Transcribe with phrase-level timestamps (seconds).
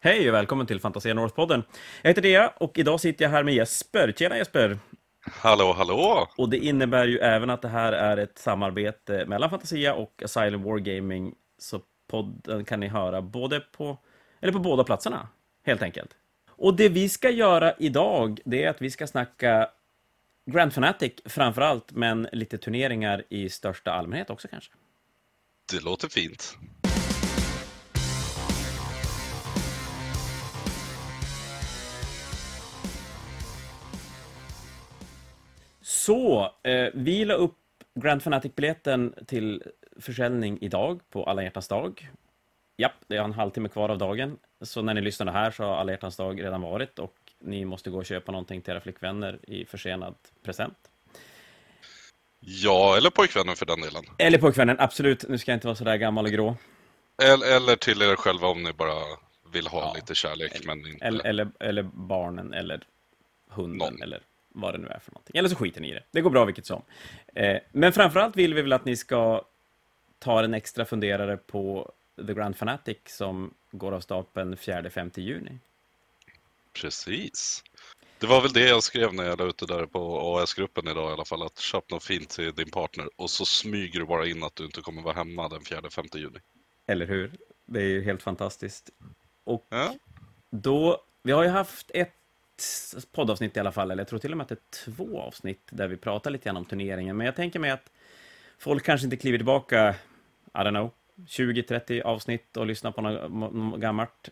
[0.00, 1.62] Hej och välkommen till Fantasia North-podden.
[2.02, 4.14] Jag heter Dea och idag sitter jag här med Jesper.
[4.18, 4.78] Tjena Jesper!
[5.20, 6.28] Hallå, hallå!
[6.36, 10.62] Och det innebär ju även att det här är ett samarbete mellan Fantasia och Asylum
[10.62, 11.34] Wargaming.
[11.58, 11.80] Så
[12.10, 13.98] podden kan ni höra både på,
[14.40, 15.28] eller på båda platserna,
[15.66, 16.10] helt enkelt.
[16.50, 19.68] Och det vi ska göra idag, det är att vi ska snacka
[20.50, 24.72] Grand Fanatic framför allt, men lite turneringar i största allmänhet också kanske.
[25.72, 26.58] Det låter fint.
[36.08, 37.56] Så, eh, vi la upp
[37.94, 39.62] Grand Fanatic-biljetten till
[40.00, 42.10] försäljning idag på alla hjärtans dag.
[42.76, 44.38] Japp, det är en halvtimme kvar av dagen.
[44.60, 47.90] Så när ni lyssnar här så har alla hjärtans dag redan varit och ni måste
[47.90, 50.78] gå och köpa någonting till era flickvänner i försenad present.
[52.40, 54.02] Ja, eller pojkvännen för den delen.
[54.18, 55.28] Eller pojkvännen, absolut.
[55.28, 56.56] Nu ska jag inte vara sådär gammal och grå.
[57.22, 59.02] Eller, eller till er själva om ni bara
[59.52, 59.92] vill ha Ja.
[59.94, 61.04] lite kärlek, men inte...
[61.04, 62.80] Eller, eller, eller barnen, eller
[63.48, 64.02] hunden, Någon.
[64.02, 64.20] eller
[64.60, 65.36] vad det nu är för någonting.
[65.36, 66.02] Eller så skiter ni i det.
[66.10, 66.82] Det går bra vilket som.
[67.34, 69.44] Eh, men framförallt vill vi väl att ni ska
[70.18, 71.92] ta en extra funderare på
[72.26, 75.58] The Grand Fanatic som går av stapeln 4-5 juni.
[76.82, 77.64] Precis.
[78.18, 81.10] Det var väl det jag skrev när jag la ut det där på AS-gruppen idag
[81.10, 84.26] i alla fall, att köp något fint till din partner och så smyger du bara
[84.26, 86.38] in att du inte kommer vara hemma den 4-5 juni.
[86.86, 87.32] Eller hur?
[87.66, 88.90] Det är ju helt fantastiskt.
[89.44, 89.94] Och Ja,
[90.50, 92.17] då, vi har ju haft ett
[93.12, 95.60] poddavsnitt i alla fall, eller jag tror till och med att det är två avsnitt
[95.70, 97.90] där vi pratar lite grann om turneringen, men jag tänker mig att
[98.58, 99.94] folk kanske inte kliver tillbaka,
[100.54, 100.90] I don't know,
[101.26, 104.28] 20-30 avsnitt och lyssnar på något, något gammalt,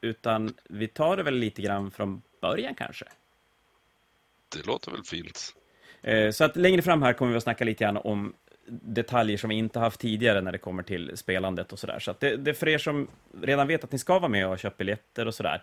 [0.00, 3.04] utan vi tar det väl lite grann från början kanske.
[4.48, 5.54] det låter väl fint.
[6.02, 8.34] Eh, Så att längre fram här kommer vi att snacka lite grann om
[8.66, 11.98] detaljer som vi inte haft tidigare när det kommer till spelandet och sådär.
[11.98, 13.08] Så att det, det är för er som
[13.42, 15.62] redan vet att ni ska vara med och köpa biljetter och sådär,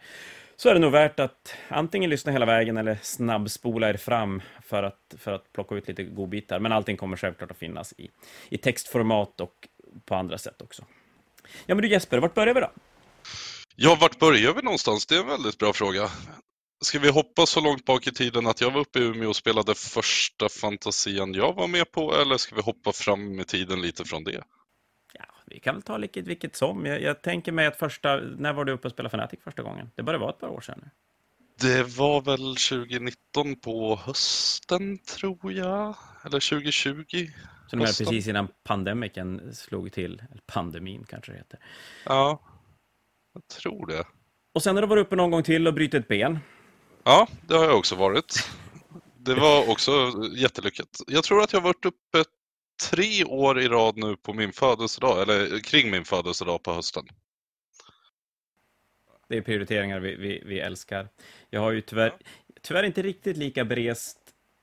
[0.60, 4.84] så är det nog värt att antingen lyssna hela vägen eller snabbspola er fram för
[4.84, 6.60] att, för att plocka ut lite godbitar.
[6.60, 8.10] Men allting kommer självklart att finnas i,
[8.50, 9.54] i textformat och
[10.06, 10.86] på andra sätt också.
[11.66, 12.72] Ja, men du Jesper, vart börjar vi då?
[13.76, 15.06] Ja, vart börjar vi någonstans?
[15.06, 16.10] Det är en väldigt bra fråga.
[16.82, 19.36] Ska vi hoppa så långt bak i tiden att jag var uppe i Umeå och
[19.36, 24.06] spelade första fantasian jag var med på, eller ska vi hoppa fram i tiden lite
[24.06, 24.44] från det?
[25.50, 26.86] Vi kan väl ta vilket, vilket som.
[26.86, 29.92] Jag, jag tänker mig att första, när var du uppe och spelade Fnatic första gången?
[29.96, 30.90] Det börjar vara ett par år sedan nu.
[31.62, 35.96] Det var väl 2019 på hösten, tror jag.
[36.26, 37.28] Eller 2020.
[37.70, 38.06] Så de är Hösten.
[38.06, 40.24] precis innan pandemiken slog till.
[40.32, 41.60] Eller pandemin kanske det heter.
[42.06, 42.42] Ja,
[43.34, 44.04] jag tror det.
[44.54, 46.40] Och sen har du varit uppe någon gång till och brutit ett ben.
[47.04, 48.50] Ja, det har jag också varit.
[49.18, 49.92] Det var också
[50.36, 51.02] jättelyckat.
[51.08, 52.24] Jag tror att jag har varit uppe
[52.80, 57.04] tre år i rad nu på min födelsedag, eller kring min födelsedag på hösten.
[59.28, 61.08] Det är prioriteringar vi, vi, vi älskar.
[61.50, 62.14] Jag har ju tyvärr,
[62.62, 64.18] tyvärr inte riktigt lika berest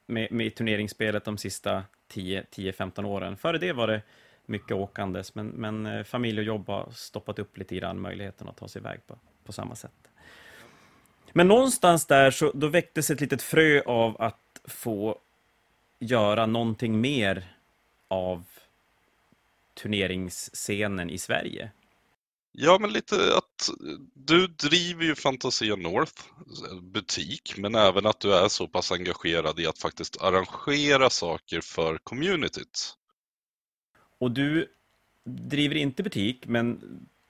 [0.06, 3.36] med, med turneringsspelet de sista 10-15 åren.
[3.36, 4.02] Före det var det
[4.46, 8.56] mycket åkandes, men, men eh, familj och jobb har stoppat upp lite grann möjligheten att
[8.56, 10.10] ta sig iväg på, på samma sätt.
[11.32, 15.18] Men någonstans där så då väcktes ett litet frö av att få
[15.98, 17.55] göra någonting mer
[18.08, 18.44] av
[19.74, 21.70] turneringsscenen i Sverige.
[22.52, 23.70] Ja, men lite att
[24.14, 26.22] du driver ju Fantasia North
[26.82, 31.98] butik, men även att du är så pass engagerad i att faktiskt arrangera saker för
[31.98, 32.96] communityt.
[34.18, 34.68] Och du
[35.24, 36.80] driver inte butik, men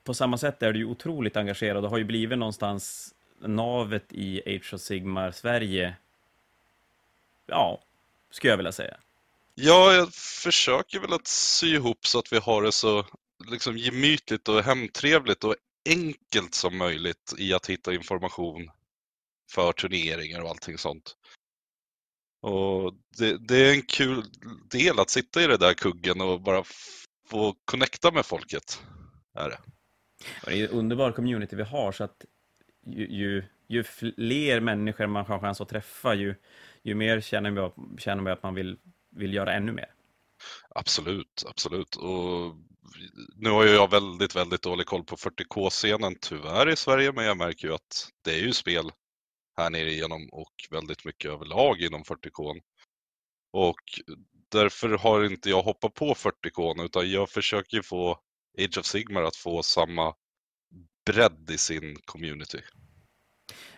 [0.05, 4.57] på samma sätt är du ju otroligt engagerad och har ju blivit någonstans navet i
[4.57, 5.95] Age of Sigmar Sverige.
[7.47, 7.83] Ja,
[8.31, 8.97] skulle jag vilja säga.
[9.59, 13.05] Ja, jag försöker väl att sy ihop så att vi har det så
[13.51, 15.55] liksom gemytligt och hemtrevligt och
[15.89, 18.71] enkelt som möjligt i att hitta information
[19.53, 21.17] för turneringar och allting sånt.
[22.43, 24.25] Och det, det är en kul
[24.71, 26.63] del att sitta i det där kuggen och bara
[27.29, 28.83] få connecta med folket.
[29.35, 29.59] Är det.
[30.43, 32.25] Och det är en underbar community vi har, så att
[32.87, 36.35] ju, ju, ju fler människor man har chans att träffa, ju,
[36.83, 38.79] ju mer känner man, känner man att man vill,
[39.17, 39.93] vill göra ännu mer.
[40.69, 41.97] Absolut, absolut.
[41.97, 42.57] Och
[43.37, 47.37] nu har ju jag väldigt, väldigt dålig koll på 40K-scenen tyvärr i Sverige, men jag
[47.37, 48.91] märker ju att det är ju spel
[49.57, 52.61] här nere igenom och väldigt mycket överlag inom 40K.
[53.53, 54.01] Och
[54.49, 58.21] därför har inte jag hoppat på 40K utan jag försöker få
[58.59, 60.15] Age of Sigmar att få samma
[61.07, 62.61] bredd i sin community.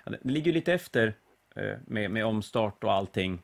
[0.05, 1.19] Ja, Det ligger lite efter
[1.57, 3.43] eh, med, med omstart och allting.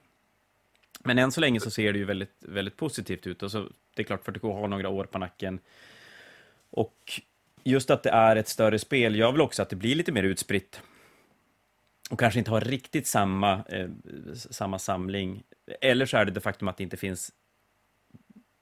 [1.00, 3.43] Men än så länge så ser det ju väldigt, väldigt positivt ut.
[3.43, 5.58] Och så, det är klart, 40K har några år på nacken.
[6.70, 7.20] Och
[7.64, 10.23] just att det är ett större spel gör väl också att det blir lite mer
[10.23, 10.81] utspritt.
[12.11, 13.88] Och kanske inte har riktigt samma, eh,
[14.35, 15.43] samma samling.
[15.81, 17.32] Eller så är det det faktum att det inte finns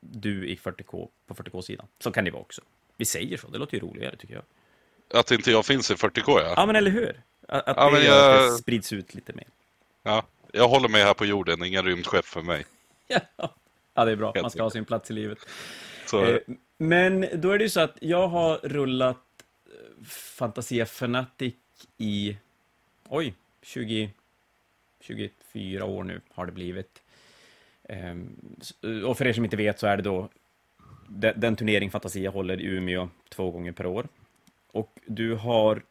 [0.00, 1.86] du i 40K på 40K-sidan.
[1.98, 2.62] Så kan det vara också.
[2.96, 4.44] Vi säger så, det låter ju roligare tycker jag.
[5.20, 6.54] Att inte jag finns i 40K ja.
[6.56, 7.22] Ja, men eller hur?
[7.48, 9.46] Att, att Ja, det, jag- det sprids ut lite mer.
[10.02, 10.26] ja.
[10.52, 12.64] Jag håller mig här på jorden, ingen rymdskepp för mig.
[13.94, 14.32] Ja, det är bra.
[14.42, 15.38] Man ska ha sin plats i livet.
[16.06, 16.38] Så, Eh,
[16.78, 19.16] Men då är det ju så att jag har rullat
[19.66, 21.54] eh, Fantasia Fanatic
[21.98, 22.36] i,
[23.08, 24.10] oj, 20,
[25.00, 27.02] 24 år nu har det blivit.
[27.88, 28.74] Ehm, s-
[29.06, 30.28] Och för er som inte vet så är det då
[31.08, 34.08] den, den turnering Fantasia håller i Umeå två gånger per år.
[34.72, 35.82] Och du har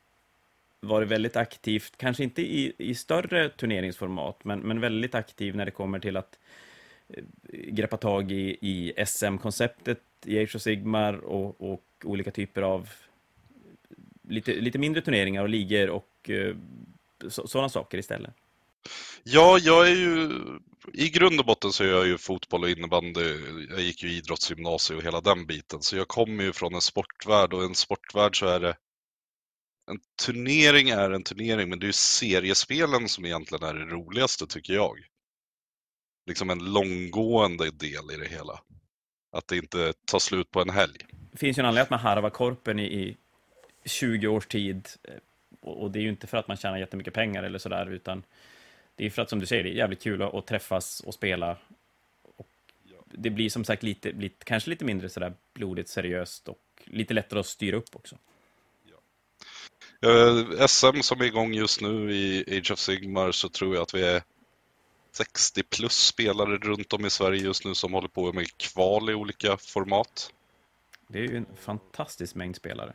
[0.81, 5.71] varit väldigt aktivt, kanske inte i, i större turneringsformat, men, men väldigt aktiv när det
[5.71, 6.39] kommer till att
[7.09, 12.81] eh, greppa tag i, i SM-konceptet i Age of Sigmar och, och olika typer av
[13.89, 13.95] eh,
[14.29, 16.55] lite, lite mindre turneringar och ligor och eh,
[17.29, 18.33] så, sådana saker istället.
[19.23, 20.29] Ja, jag är ju...
[20.93, 23.21] I grund och botten så är jag ju fotboll och innebandy.
[23.69, 25.81] Jag gick ju idrottsgymnasium och hela den biten.
[25.81, 28.75] Så jag kommer ju från en sportvärld och i en sportvärld så är det...
[29.91, 34.47] En turnering är en turnering, men det är ju seriespelen som egentligen är det roligaste
[34.47, 34.97] tycker jag.
[36.27, 38.61] Liksom en långgående del i det hela.
[39.31, 41.05] Att det inte tar slut på en helg.
[41.31, 43.17] Det finns ju en anledning att man harvar korpen i, i
[43.89, 44.89] 20 års tid.
[45.03, 45.13] eh,
[45.61, 48.23] Och, och det är ju inte för att man tjänar jättemycket pengar eller sådär, utan
[48.95, 51.13] det är för att, som du säger, det är jävligt kul att, att träffas och
[51.13, 51.57] spela.
[52.37, 52.47] Och
[53.05, 57.39] det blir som sagt lite, lite, kanske lite mindre sådär blodigt seriöst och lite lättare
[57.39, 58.17] att styra upp också.
[60.05, 63.93] Eh, SM som är igång just nu i Age of Sigmar så tror jag att
[63.93, 64.23] vi är
[65.11, 69.13] 60 plus spelare runt om i Sverige just nu som håller på med kval i
[69.13, 70.33] olika format.
[71.07, 72.93] Det är ju en fantastisk mängd spelare.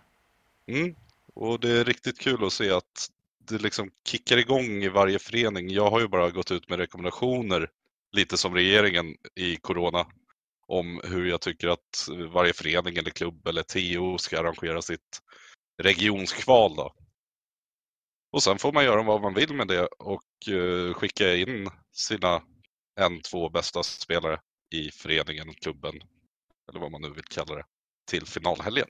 [0.67, 0.95] Mm.
[1.35, 5.71] Och det är riktigt kul att se att det liksom kickar igång i varje förening.
[5.71, 7.71] Jag har ju bara gått ut med rekommendationer,
[8.13, 10.07] lite som regeringen i Corona,
[10.67, 15.23] om hur jag tycker att varje förening eller klubb eller TO ska arrangera sitt
[15.83, 16.77] regionskval.
[16.77, 16.93] Då.
[18.33, 22.43] Och sen får man göra vad man vill med det och eh, skicka in sina
[23.01, 24.41] en, två bästa spelare
[24.71, 25.95] i föreningen, klubben,
[26.69, 27.65] eller vad man nu vill kalla det,
[28.11, 28.89] till finalhelgen.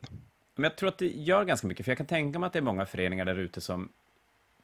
[0.55, 2.59] Men jag tror att det gör ganska mycket, för jag kan tänka mig att det
[2.59, 3.93] är många föreningar där ute som,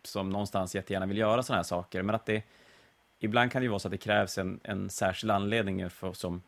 [0.03, 2.43] som någonstans jättegärna vill göra sådana här saker, men att det
[3.19, 6.43] ibland kan det ju vara så att det krävs en, en särskild anledning för som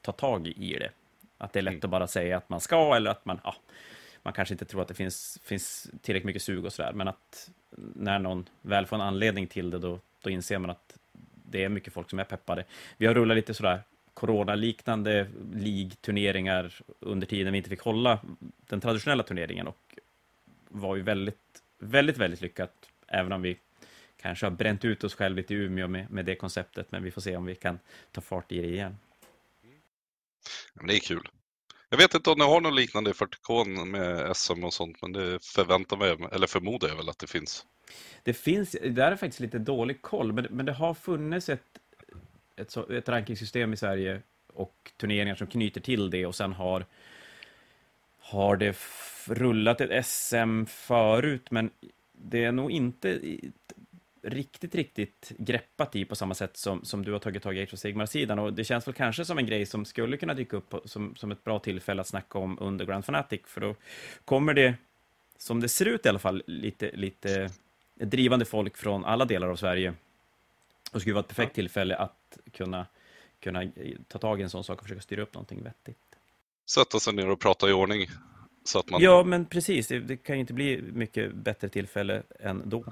[0.00, 0.90] tar tag i det.
[1.38, 1.84] Att det är lätt Mm.
[1.84, 3.54] att bara säga att man ska, eller att man, ja,
[4.22, 7.50] man kanske inte tror att det finns, finns tillräckligt mycket sug och sådär, men att
[7.76, 10.98] när någon väl får en anledning till det, då, då inser man att
[11.50, 12.64] det är mycket folk som är peppade.
[12.96, 13.82] Vi har rullat lite sådär
[14.14, 18.20] coronaliknande ligturneringar under tiden vi inte fick hålla
[18.66, 19.98] den traditionella turneringen och
[20.68, 23.58] var ju väldigt, väldigt, väldigt lyckat, även om vi
[24.16, 27.10] kanske har bränt ut oss själva lite i Umeå med, med det konceptet, men vi
[27.10, 27.78] får se om vi kan
[28.12, 28.98] ta fart i det igen.
[30.74, 31.28] Det är kul.
[31.90, 35.12] Jag vet inte om ni har något liknande i 40K med SM och sånt, men
[35.12, 37.66] det förväntar mig, eller förmodar jag väl att det finns.
[38.22, 41.62] Det finns, där är faktiskt lite dålig koll, men, men det har funnits ett,
[42.56, 44.22] ett, ett rankingsystem i Sverige
[44.52, 46.86] och turneringar som knyter till det och sen har,
[48.18, 48.76] har det
[49.26, 51.70] rullat ett SM förut, men
[52.12, 53.20] det är nog inte
[54.22, 57.78] riktigt, riktigt greppat i på samma sätt som, som du har tagit tag i Age
[57.78, 58.38] Sigmar-sidan.
[58.38, 61.16] Och det känns väl kanske som en grej som skulle kunna dyka upp på, som,
[61.16, 63.74] som ett bra tillfälle att snacka om under Grand Fanatic, för då
[64.24, 64.74] kommer det,
[65.38, 67.50] som det ser ut i alla fall, lite, lite
[67.94, 69.94] drivande folk från alla delar av Sverige.
[70.92, 72.86] Och skulle vara ett perfekt tillfälle att kunna,
[73.40, 73.64] kunna
[74.08, 75.98] ta tag i en sån sak och försöka styra upp någonting vettigt.
[76.70, 78.06] Sätta sig ner och prata i ordning.
[78.64, 79.02] Så att man...
[79.02, 79.88] Ja, men precis.
[79.88, 82.84] Det, det kan ju inte bli mycket bättre tillfälle än då.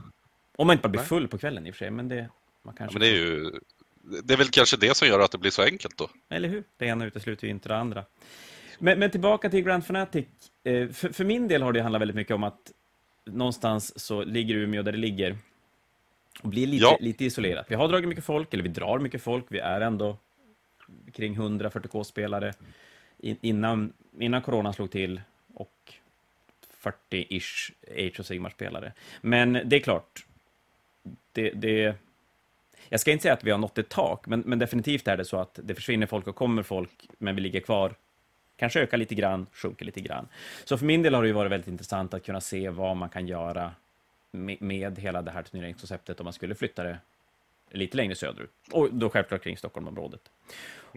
[0.58, 1.08] Om man inte bara blir Nej.
[1.08, 2.16] full på kvällen i och för sig, men det...
[2.16, 2.28] Man
[2.62, 3.50] Ja, kanske men det är ju...
[4.24, 6.10] Det är väl kanske det som gör att det blir så enkelt då.
[6.28, 6.64] Eller hur?
[6.76, 8.04] Det ena utesluter ju inte det andra.
[8.78, 10.26] Men, men tillbaka till Grand Fanatic.
[10.64, 12.72] Eh, För, för min del har det handlat väldigt mycket om att
[13.24, 15.36] någonstans så ligger Umeå där det ligger
[16.42, 16.98] och blir lite, Ja.
[17.00, 17.66] lite isolerat.
[17.68, 19.44] Vi har dragit mycket folk, eller vi drar mycket folk.
[19.48, 20.16] Vi är ändå
[21.12, 22.52] kring 100 40K-spelare
[23.18, 25.20] in, innan, innan coronan slog till
[25.54, 25.92] och
[26.82, 28.92] 40-ish Age of Sigmar-spelare.
[29.20, 30.26] Men det är klart,
[31.38, 31.94] det, det,
[32.88, 35.24] jag ska inte säga att vi har nått ett tak, men, men definitivt är det
[35.24, 37.94] så att det försvinner folk och kommer folk, men vi ligger kvar.
[38.56, 40.28] Kanske ökar lite grann, sjunker lite grann.
[40.64, 43.08] Så för min del har det ju varit väldigt intressant att kunna se vad man
[43.08, 43.72] kan göra
[44.30, 46.98] med, med hela det här turneringskonceptet om man skulle flytta det
[47.70, 48.50] lite längre söderut.
[48.72, 50.20] Och då självklart kring Stockholmområdet.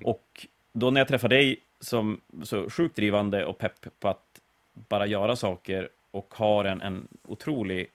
[0.04, 4.42] Och då när jag träffade dig som så sjukt drivande och pepp på att
[4.74, 7.88] bara göra saker och har en, en otrolig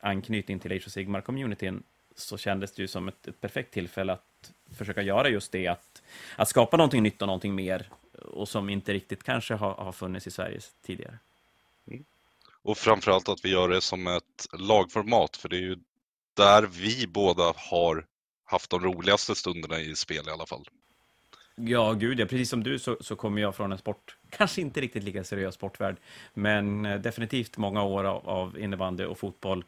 [0.00, 1.82] anknytning till Age of Sigmar-communityn
[2.16, 6.02] så kändes det ju som ett, ett, perfekt tillfälle att försöka göra just det, att,
[6.36, 10.26] att skapa någonting nytt och någonting mer och som inte riktigt kanske har, har funnits
[10.26, 11.18] i Sverige tidigare.
[11.86, 12.04] Mm.
[12.62, 15.76] Och framförallt att vi gör det som ett lagformat, för det är ju
[16.34, 18.06] där vi båda har
[18.44, 20.68] haft de roligaste stunderna i spel i alla fall.
[21.60, 22.26] Ja, gud ja.
[22.26, 25.54] Precis som du så, så kommer jag från en sport, kanske inte riktigt lika seriös
[25.54, 25.96] sportvärld,
[26.34, 29.64] men eh, definitivt många år av, av innebandy och fotboll.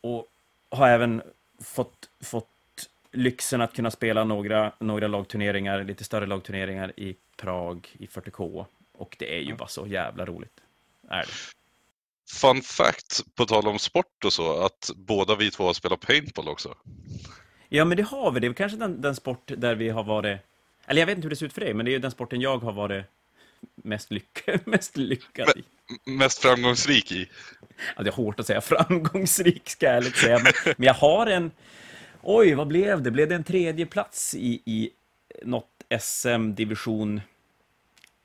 [0.00, 0.26] Och
[0.70, 1.22] har även
[1.64, 2.48] fått, fått
[3.12, 8.64] lyxen att kunna spela några, några lagturneringar, lite större lagturneringar i Prag i 40K.
[8.92, 10.60] Och det är ju bara så jävla roligt.
[11.08, 11.32] Är det.
[12.32, 16.48] Fun fact, på tal om sport och så, att båda vi två har spelat paintball
[16.48, 16.74] också.
[17.68, 18.40] Ja, men det har vi.
[18.40, 20.38] Det är kanske den, den sport där vi har varit...
[20.86, 22.10] Eller jag vet inte hur det ser ut för dig, men det är ju den
[22.10, 23.04] sporten jag har varit
[23.74, 25.64] mest, lyck mest lyckad i.
[26.10, 27.28] Mest framgångsrik i?
[27.96, 30.40] Ja, det är hårt att säga framgångsrik, ska jag ärligt säga.
[30.44, 31.50] Men, men jag har en...
[32.22, 33.10] Oj, vad blev det?
[33.10, 34.90] Blev det en tredje plats i, i
[35.42, 35.68] något
[36.00, 37.20] SM division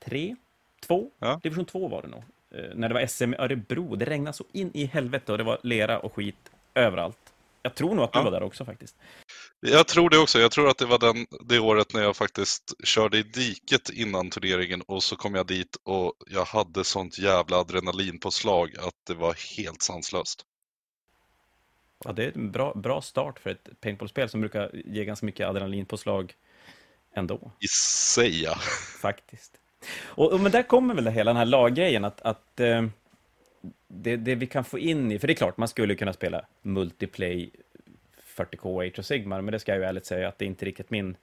[0.00, 0.36] 3?
[0.86, 1.10] 2?
[1.18, 1.40] Ja.
[1.42, 2.22] Division 2 var det nog.
[2.50, 3.96] Eh, när det var SM i Örebro.
[3.96, 7.32] Det regnade så in i helvete och det var lera och skit överallt.
[7.62, 8.22] Jag tror nog att du ja.
[8.22, 8.96] var där också faktiskt.
[9.60, 10.38] Jag tror det också.
[10.38, 14.30] Jag tror att det var den, det året när jag faktiskt körde i diket innan
[14.30, 19.56] turneringen och så kom jag dit och jag hade sånt jävla adrenalinpåslag att det var
[19.56, 20.44] helt sanslöst.
[22.04, 25.48] Ja, det är en bra, bra start för ett paintballspel som brukar ge ganska mycket
[25.48, 26.34] adrenalinpåslag
[27.14, 27.50] ändå.
[27.60, 27.68] I
[28.14, 28.54] sig, ja.
[29.00, 29.52] Faktiskt.
[30.02, 32.86] Och, och, men där kommer väl hela den här laggrejen, att, att eh,
[33.88, 36.44] det, det, vi kan få in i, för det är klart, man skulle kunna spela
[36.62, 37.50] multiplay
[38.44, 40.64] 40K Age of Sigmar, men det ska jag ju ärligt säga att det är inte
[40.64, 41.16] riktigt min,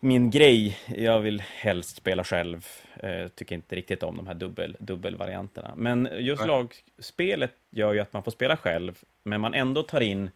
[0.00, 0.78] min grej.
[0.86, 2.66] Jag vill helst spela själv,
[3.02, 5.74] eh, tycker inte riktigt om de här dubbel, dubbelvarianterna.
[5.76, 6.48] Men just Nej.
[6.48, 10.30] lagspelet gör ju att man får spela själv, men man ändå tar in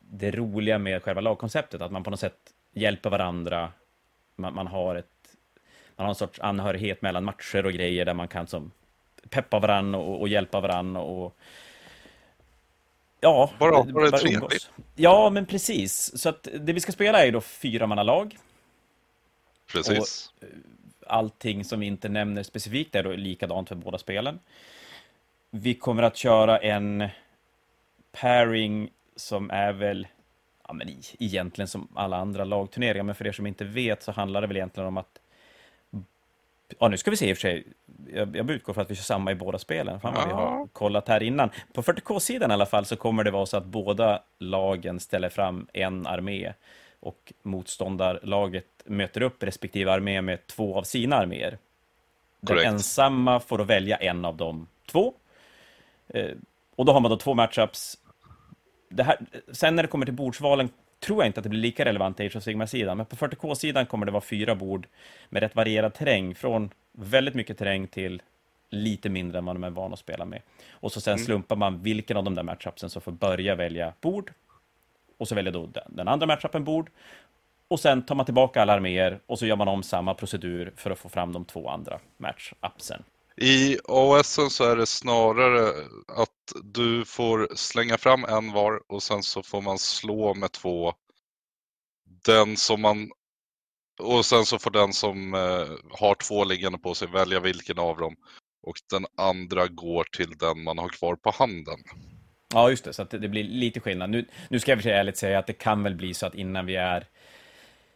[0.00, 2.38] det roliga med själva lagkonceptet, att man på något sätt
[2.72, 3.72] hjälper varandra,
[4.36, 5.06] man, man har ett
[5.96, 8.70] man har en sorts anhörighet mellan matcher och grejer där man kan som
[9.30, 11.36] peppa varandra och, och hjälpa varandra och
[13.20, 14.70] Ja, bara, bara, bara trevligt.
[14.94, 16.20] Ja, men precis.
[16.20, 18.38] Så att det vi ska spela är då fyra manna lag.
[19.72, 20.32] Precis.
[20.36, 20.48] Och eh,
[21.06, 24.38] allting som vi inte nämner specifikt är då likadant för båda spelen.
[25.50, 27.08] Vi kommer att köra en
[28.12, 30.06] pairing som är väl
[30.68, 34.40] ja, men egentligen som alla andra lagturneringar, men för er som inte vet så handlar
[34.40, 35.18] det väl egentligen om att
[36.78, 37.66] Ja, nu ska vi se i och för sig.
[38.12, 40.00] Jag, jag utgår för att vi kör samma i båda spelen.
[40.00, 40.26] Fan vad ja.
[40.26, 41.50] vi har kollat här innan.
[41.72, 45.66] På 40K-sidan i alla fall så kommer det vara så att båda lagen ställer fram
[45.72, 46.52] en armé
[47.00, 51.58] och motståndarlaget möter upp respektive armé med två av sina arméer.
[52.40, 55.14] Den ensamma får då välja en av de två.
[56.08, 56.30] Eh,
[56.76, 57.98] och då har man då två matchups.
[58.88, 59.18] Det här,
[59.52, 60.68] sen när det kommer till bordsvalen
[61.00, 63.86] tror jag inte att det blir lika relevant i Age of Sigmar-sidan, men på 40K-sidan
[63.86, 64.86] kommer det vara fyra bord
[65.28, 68.22] med rätt varierad terräng, från väldigt mycket terräng till
[68.70, 70.42] lite mindre än vad de är vana att spela med.
[70.70, 71.24] Och så sen mm.
[71.24, 74.32] slumpar man vilken av de där matchupsen som får börja välja bord.
[75.18, 76.90] Och så väljer då den andra matchupen bord.
[77.68, 80.90] Och sen tar man tillbaka alla arméer och så gör man om samma procedur för
[80.90, 83.02] att få fram de två andra matchupsen.
[83.36, 85.68] I AOS så är det snarare
[86.16, 86.30] att
[86.62, 90.94] du får slänga fram en var och sen så får man slå med två.
[92.24, 93.10] Den som man
[93.98, 97.98] och sen så får den som eh, har två liggande på sig välja vilken av
[97.98, 98.16] dem.
[98.62, 101.78] Och den andra går till den man har kvar på handen.
[102.54, 102.92] Ja, just det.
[102.92, 104.10] Så att det blir lite skillnad.
[104.10, 106.66] Nu, nu ska jag för ärligt säga att det kan väl bli så att innan
[106.66, 107.06] vi är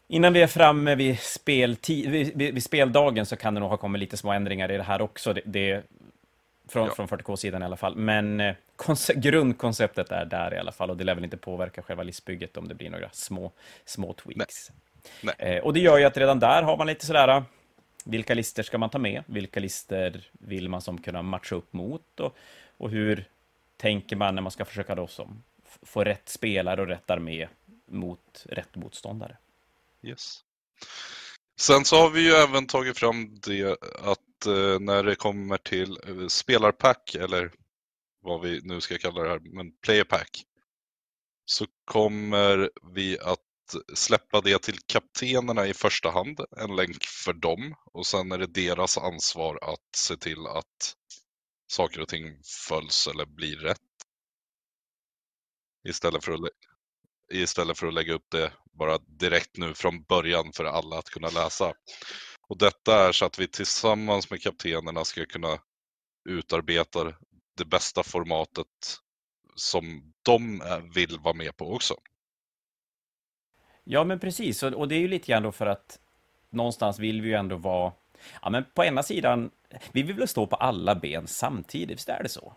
[0.09, 4.01] Innan vi är framme vid, speltid, vid, vid, speldagen så kan det nog ha kommit
[4.01, 5.33] lite små ändringar i det här också.
[5.33, 5.85] Det, det
[6.69, 6.95] från, ja.
[6.95, 7.97] från 40K-sidan i alla fall.
[7.97, 8.55] Men eh,
[9.15, 12.69] grundkonceptet är där i alla fall och det lär väl inte påverka själva listbygget om
[12.69, 13.53] det blir några små,
[13.85, 14.71] små tweaks.
[14.71, 15.35] Nej.
[15.39, 15.57] Nej.
[15.57, 17.45] Eh, och det gör ju att redan där har man lite sådär,
[18.05, 19.23] vilka lister ska man ta med?
[19.27, 22.21] Vilka lister vill man som kunna matcha upp mot?
[22.21, 22.37] Och,
[22.77, 23.25] och hur
[23.77, 25.43] tänker man när man ska försöka då som
[25.83, 27.49] få rätt spelare och rätt armé
[27.87, 29.37] mot rätt motståndare?
[30.03, 30.45] Yes.
[31.61, 35.99] Sen så har vi ju även tagit fram det att eh, när det kommer till
[36.07, 37.53] eh, spelarpack eller
[38.23, 40.45] vad vi nu ska kalla det här, men playerpack.
[41.45, 43.39] Så kommer vi att
[43.95, 47.75] släppa det till kaptenerna i första hand, en länk för dem.
[47.85, 50.95] Och sen är det deras ansvar att se till att
[51.67, 53.79] saker och ting följs eller blir rätt.
[55.89, 56.41] Istället för att,
[57.33, 61.29] istället för att lägga upp det bara direkt nu från början för alla att kunna
[61.29, 61.73] läsa.
[62.49, 65.59] Och detta är så att vi tillsammans med kaptenerna ska kunna
[66.29, 67.13] utarbeta
[67.57, 68.67] det bästa formatet
[69.55, 71.95] som de eh, vill vara med på också.
[73.85, 74.63] Ja, men precis.
[74.63, 75.99] Och det är ju lite grann då för att
[76.51, 77.93] någonstans vill vi ju ändå vara...
[78.43, 79.51] Ja, men på ena sidan,
[79.93, 82.57] vi vill väl stå på alla ben samtidigt, visst är det så?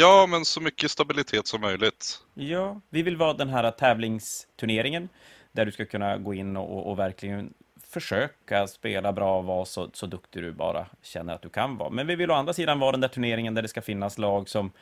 [0.00, 2.18] Ja, men så mycket stabilitet som möjligt.
[2.34, 5.08] Ja, vi vill vara den här tävlingsturneringen
[5.52, 7.54] där du ska kunna gå in och, och verkligen
[7.88, 11.90] försöka spela bra och vara så, så duktig du bara känner att du kan vara.
[11.90, 14.48] Men vi vill å andra sidan vara den där turneringen där det ska finnas lag
[14.48, 14.72] som,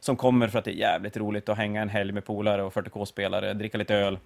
[0.00, 2.72] som kommer för att det är jävligt roligt att hänga en helg med polare och
[2.72, 4.18] 40K-spelare, dricka lite öl.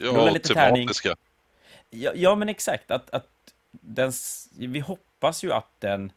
[0.00, 1.16] Ja, lite tematiska.
[1.90, 2.90] Ja, ja, men exakt.
[2.90, 3.28] Att, att
[3.70, 4.12] den,
[4.58, 6.12] vi hoppas ju att den...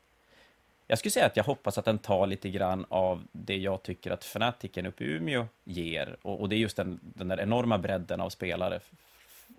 [0.91, 4.11] Jag skulle säga att jag hoppas att den tar lite grann av det jag tycker
[4.11, 6.17] att Fanatiken uppe i Umeå ger.
[6.21, 8.79] Och, och det är just den, den där enorma bredden av spelare.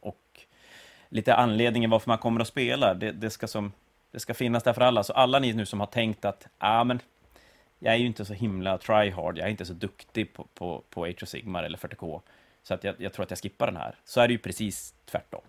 [0.00, 0.40] Och
[1.08, 2.94] lite anledningen varför man kommer att spela.
[2.94, 3.72] Det, det, ska, som,
[4.10, 5.04] det ska finnas där för alla.
[5.04, 7.00] Så alla ni nu som har tänkt att ah, men
[7.78, 11.04] jag är ju inte så himla tryhard, jag är inte så duktig på, på, på
[11.04, 12.20] Age of Sigmar eller 40K.
[12.62, 13.94] Så att jag, jag, tror att jag skippar den här.
[14.04, 15.42] Så är det ju precis tvärtom.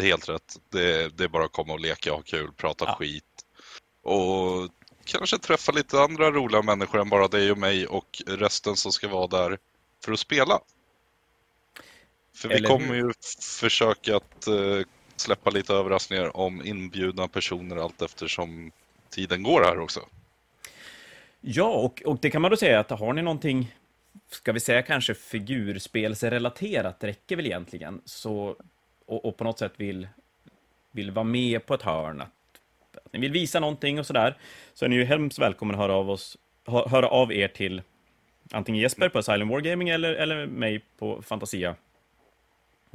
[0.00, 0.56] Helt rätt.
[0.68, 2.94] Det, det är bara att komma och leka och ha kul, prata ja.
[2.94, 3.24] skit.
[4.02, 4.70] Och
[5.04, 9.08] kanske träffa lite andra roliga människor än bara dig och mig och resten som ska
[9.08, 9.58] vara där
[10.04, 10.60] för att spela.
[12.34, 13.12] För vi kommer ju
[13.60, 14.84] försöka att uh,
[15.16, 18.72] släppa lite överraskningar om inbjudna personer allt eftersom
[19.10, 20.00] tiden går här också.
[21.40, 23.74] Ja, och, och det kan man då säga att har ni någonting,
[24.30, 28.56] ska vi säga kanske figurspelsrelaterat, räcker väl egentligen, så,
[29.06, 30.08] och, och på något sätt vill,
[30.90, 32.28] vill vara med på ett hörn, att
[33.12, 34.36] ni vill visa någonting och sådär,
[34.74, 37.82] så är ni ju hemskt välkomna att höra av, oss, hö, höra av er till
[38.52, 41.76] antingen Jesper på Asylum Wargaming eller, eller mig på Fantasia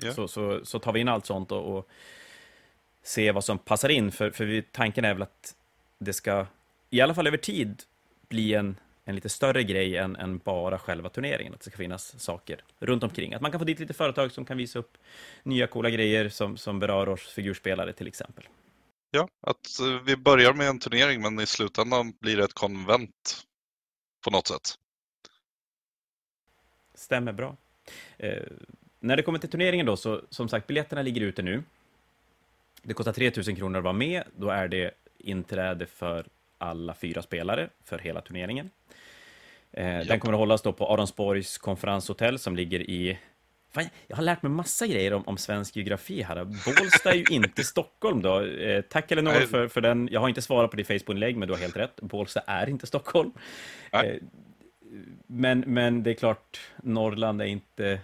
[0.03, 0.15] Yeah.
[0.15, 1.89] Så, så, så tar vi in allt sånt och, och
[3.03, 4.11] ser vad som passar in.
[4.11, 5.55] För, för vi, tanken är väl att
[5.97, 6.45] det ska,
[6.89, 7.83] i alla fall över tid,
[8.29, 11.53] bli en, en lite större grej än, än bara själva turneringen.
[11.53, 13.33] Att det ska finnas saker runt omkring.
[13.33, 14.97] Att man kan få dit lite företag som kan visa upp
[15.43, 18.47] nya coola grejer som, som berör oss figurspelare till exempel.
[19.17, 23.43] Ja, att eh, vi börjar med en turnering men i slutändan blir det ett konvent
[24.25, 24.75] på något sätt.
[26.93, 27.55] Stämmer bra.
[28.17, 28.43] Eh,
[28.99, 31.63] när det kommer till turneringen då, så som sagt, biljetterna ligger ute nu.
[32.81, 34.23] Det kostar 3000 kronor att vara med.
[34.35, 36.27] Då är det inträde för
[36.57, 38.69] alla fyra spelare för hela turneringen.
[39.71, 43.19] Eh, den kommer att hållas då på Aronsborgs konferenshotell som ligger i...
[43.77, 46.43] Fan, jag har lärt mig massa grejer om, om svensk geografi här.
[46.45, 48.41] Bålsta är ju inte Stockholm då.
[48.41, 50.09] Eh, tack Elinor för, för den.
[50.11, 52.01] Jag har inte svarat på ditt Facebook-inlägg, men du har helt rätt.
[52.01, 53.31] Bålsta är inte Stockholm.
[53.91, 54.15] Eh,
[55.27, 57.99] men, men det är klart, Norrland är inte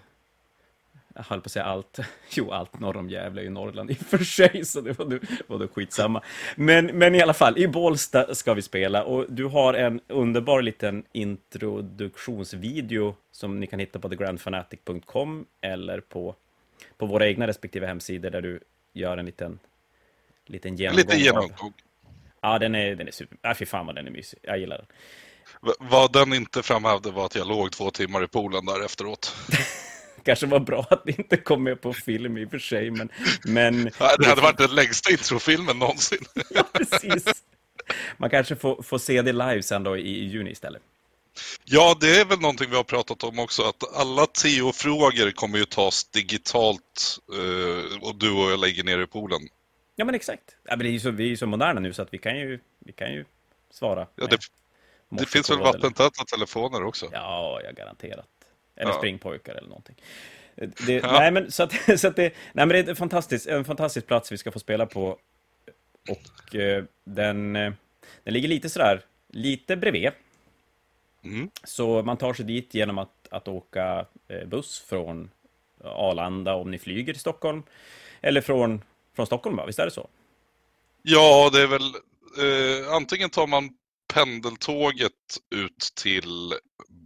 [1.13, 1.99] jag höll på att säga allt,
[2.29, 5.19] jo allt norr om Gävle är ju Norrland i och för sig, så det var
[5.47, 6.23] var då skitsamma.
[6.55, 10.61] Men, men i alla fall, i Bålsta ska vi spela och du har en underbar
[10.61, 16.35] liten introduktionsvideo som ni kan hitta på thegrandfanatic.com eller på,
[16.97, 18.59] på våra egna respektive hemsidor där du
[18.93, 19.59] gör en liten,
[20.45, 20.97] liten genomgång.
[20.97, 21.73] Lite genomgång.
[22.41, 23.37] Ja, den är, den är super.
[23.41, 24.39] Ja, fy fan vad den är mysig.
[24.41, 24.85] Jag gillar den.
[25.79, 29.35] Vad den inte framhävde var att jag låg två timmar i poolen där efteråt.
[30.23, 33.09] kanske var bra att det inte kom med på film i och för sig, men...
[33.45, 33.83] men...
[34.19, 36.25] Det hade varit den längsta introfilmen någonsin.
[36.49, 37.25] ja, precis.
[38.17, 40.81] Man kanske får, får se det live sen då i, i juni istället.
[41.65, 45.65] Ja, det är väl någonting vi har pratat om också, att alla TO-frågor kommer ju
[45.65, 49.41] tas digitalt eh, och du och jag lägger ner i poolen.
[49.95, 50.55] Ja, men exakt.
[50.63, 52.39] Ja, men det är så, vi är ju så moderna nu så att vi kan
[52.39, 53.25] ju, vi kan ju
[53.71, 54.07] svara.
[54.15, 54.37] Ja, det,
[55.09, 57.09] det finns väl vattentäta telefoner också?
[57.11, 58.25] Ja, jag garanterat.
[58.75, 58.97] Eller ja.
[58.97, 59.95] springpojkar eller någonting.
[60.55, 61.11] Det, ja.
[61.11, 64.07] Nej, men så att, så att det, nej, men det är en fantastisk, en fantastisk
[64.07, 65.17] plats vi ska få spela på.
[66.09, 67.73] Och eh, den, eh,
[68.23, 70.11] den ligger lite sådär, lite bredvid.
[71.23, 71.49] Mm.
[71.63, 75.31] Så man tar sig dit genom att, att åka eh, buss från
[75.83, 77.63] Arlanda om ni flyger till Stockholm.
[78.21, 78.81] Eller från,
[79.15, 79.65] från Stockholm, va?
[79.65, 80.07] visst är det så?
[81.01, 81.81] Ja, det är väl
[82.37, 83.69] eh, antingen tar man
[84.13, 85.11] pendeltåget
[85.55, 86.53] ut till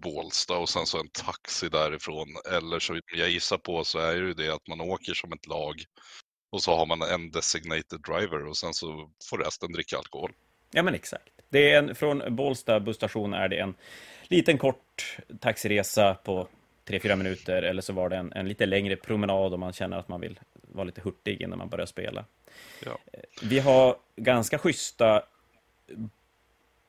[0.02, 2.28] Bålsta och sen så en taxi därifrån.
[2.52, 5.48] Eller så jag gissar på så är det ju det att man åker som ett
[5.48, 5.84] lag
[6.50, 10.32] och så har man en designated driver och sen så får resten dricka alkohol.
[10.72, 11.30] Ja men exakt.
[11.50, 13.76] Det är en, från Bålsta busstation är det en
[14.24, 16.48] liten kort taxiresa på
[16.86, 20.08] 3-4 minuter eller så var det en, en lite längre promenad om man känner att
[20.08, 22.26] man vill vara lite hurtig innan man börjar spela.
[22.86, 22.98] Ja.
[23.42, 25.24] Vi har ganska schyssta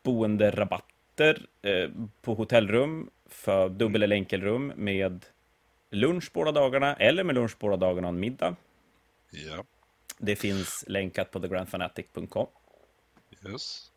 [0.02, 1.90] boenderabatter eh,
[2.22, 5.24] på hotellrum för dubbel eller enkelrum med
[5.90, 8.56] lunch båda dagarna eller med lunch båda dagarna och en middag.
[9.30, 9.64] Ja.
[10.18, 12.46] Det finns länkat på thegrandfanatic.com.
[13.46, 13.90] Yes.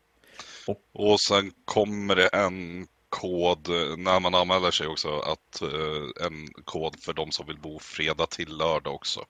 [0.66, 6.48] Och- Och sen kommer det en kod när man anmäler sig också, att eh, en
[6.64, 9.24] kod för de som vill bo fredag till lördag också.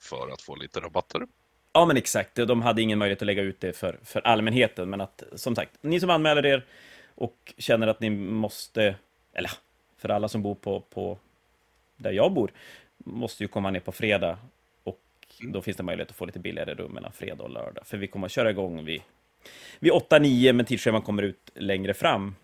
[0.00, 1.26] För att få lite rabatter.
[1.72, 2.34] Ja, men exakt.
[2.34, 5.70] De hade ingen möjlighet att lägga ut det för, för allmänheten, men att som sagt,
[5.80, 6.66] ni som anmäler er
[7.20, 8.94] och känner att ni måste,
[9.32, 9.50] eller
[9.96, 11.18] för alla som bor på, på
[11.96, 12.50] där jag bor,
[12.98, 14.38] måste ju komma ner på fredag
[14.84, 15.00] och
[15.40, 18.06] då finns det möjlighet att få lite billigare rum mellan fredag och lördag, för vi
[18.06, 19.02] kommer att köra igång vid,
[19.78, 22.34] vid 8-9, men tidsscheman kommer ut längre fram.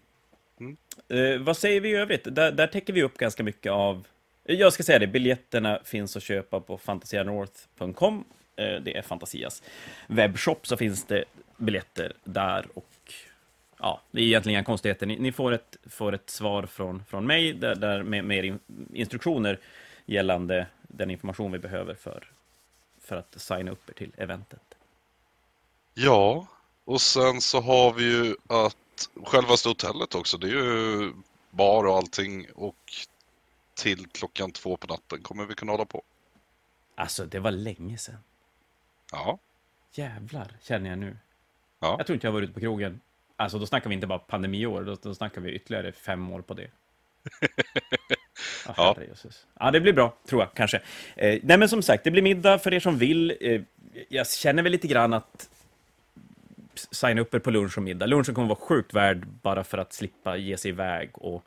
[0.61, 0.77] Mm.
[1.09, 2.35] Eh, vad säger vi i övrigt?
[2.35, 4.07] Där, där täcker vi upp ganska mycket av
[4.49, 8.25] jag ska säga det, biljetterna finns att köpa på fantasianorth.com.
[8.57, 9.63] Eh, Det är Fantasias
[10.07, 11.25] webbshop, så finns det
[11.57, 12.67] biljetter där.
[12.75, 12.87] Och
[13.87, 15.07] ja, Det är egentligen inga konstigheter.
[15.07, 18.59] Ni, ni får, ett, får ett svar från, från mig där, där med mer in,
[18.93, 19.61] instruktioner
[20.07, 22.31] gällande den information vi behöver för,
[23.01, 24.75] för att signa upp er till eventet.
[25.95, 26.47] Ja,
[26.85, 31.13] och sen så har vi ju att självaste hotellet också, det är ju
[31.51, 32.93] bar och allting och
[33.75, 36.03] till klockan två på natten kommer vi kunna hålla på.
[36.95, 38.19] Alltså, det var länge sedan.
[39.13, 39.39] Ja,
[39.93, 41.17] Jävlar, känner jag nu.
[41.79, 41.95] Ja.
[41.99, 43.01] Jag tror inte jag var ute på krogen.
[43.37, 46.55] Alltså, då snackar vi inte bara pandemiår, då, då snackar vi ytterligare fem år på
[46.55, 46.71] det.
[48.77, 48.97] Ja,
[49.61, 49.71] Ja.
[49.71, 50.77] det blir bra, tror jag, kanske.
[51.17, 53.37] Eh, nej, men som sagt, det blir middag för er som vill.
[53.41, 53.63] Eh,
[54.09, 55.49] jag känner väl lite grann att
[56.75, 58.07] signa upp er på lunch och middag.
[58.07, 61.11] Lunchen kommer vara sjukt värd bara för att slippa ge sig iväg.
[61.13, 61.45] Och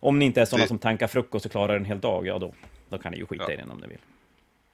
[0.00, 2.38] om ni inte är sådana Det- som tankar frukost och klarar en hel dag, ja
[2.38, 2.52] då,
[2.88, 3.52] då kan ni ju skita Ja.
[3.52, 3.98] i den om ni vill.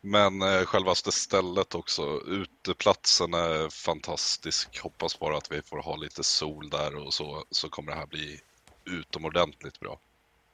[0.04, 4.78] Men eh, självaste stället också, uteplatsen är fantastisk.
[4.80, 8.06] Hoppas bara att vi får ha lite sol där och så, så kommer det här
[8.06, 8.40] bli
[8.84, 9.98] utomordentligt bra.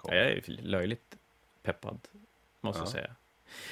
[0.04, 1.16] Jag är löjligt
[1.62, 1.98] peppad,
[2.60, 2.84] måste Ja.
[2.84, 3.10] jag säga.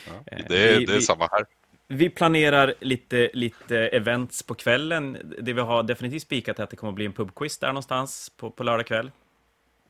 [0.07, 0.12] Ja.
[0.27, 1.47] Eh, Det, är- vi- det är vi- samma här.
[1.91, 5.35] Vi planerar lite, lite events på kvällen.
[5.41, 8.33] Det vi har definitivt spikat är att det kommer att bli en pubquiz där någonstans
[8.37, 9.11] på, på lördag kväll.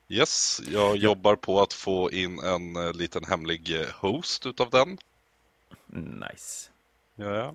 [0.08, 4.98] Yes, jag jobbar på att få in en eh, liten hemlig eh, host utav den.
[5.86, 6.70] Nice.
[7.14, 7.54] Ja, ja.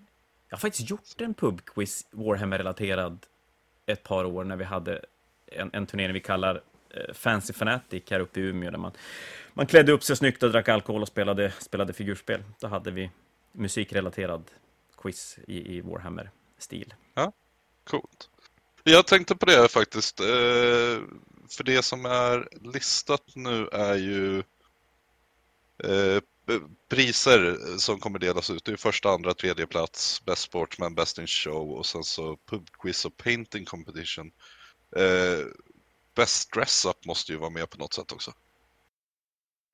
[0.50, 3.26] Jag har faktiskt gjort en pubquiz Warhammer-relaterad
[3.86, 5.06] ett par år när vi hade
[5.46, 8.92] en, en turnering vi kallar eh, Fancy Fanatic här uppe i Umeå där man,
[9.54, 12.44] man klädde upp sig snyggt och drack alkohol och spelade, spelade figurspel.
[12.60, 13.12] Då hade vi
[13.52, 14.44] musikrelaterad
[14.98, 16.94] quiz i, i Warhammer-stil.
[17.84, 18.30] Coolt.
[18.84, 20.20] Jag tänkte på det faktiskt.
[20.20, 20.26] eh,
[21.50, 24.38] För det som är listat nu är ju
[25.84, 26.22] eh,
[26.90, 28.66] priser som kommer delas ut.
[28.66, 32.68] Det är första, andra, tredje plats, Best Sportsman, Best in Show och sen så Pub
[32.80, 34.32] Quiz och Painting Competition.
[34.96, 35.46] Eh,
[36.16, 38.34] Best Dress Up måste ju vara med på något sätt också.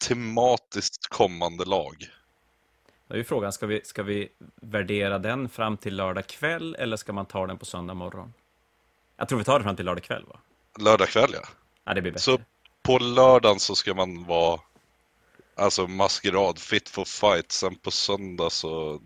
[0.08, 2.10] Tematiskt kommande lag.
[3.08, 6.98] Då är ju frågan, ska vi, ska vi värdera den fram till lördag kväll eller
[6.98, 8.34] ska man ta den på söndag morgon?
[9.18, 10.40] Jag tror vi tar det fram till lördag kväll, va?
[10.80, 11.42] Lördag kväll ja.
[11.84, 12.24] Ja, det blir bättre.
[12.24, 12.40] Så
[12.82, 14.60] på lördagen så ska man vara
[15.60, 17.52] alltså maskerad, fit for fight.
[17.52, 19.02] Sen på söndag så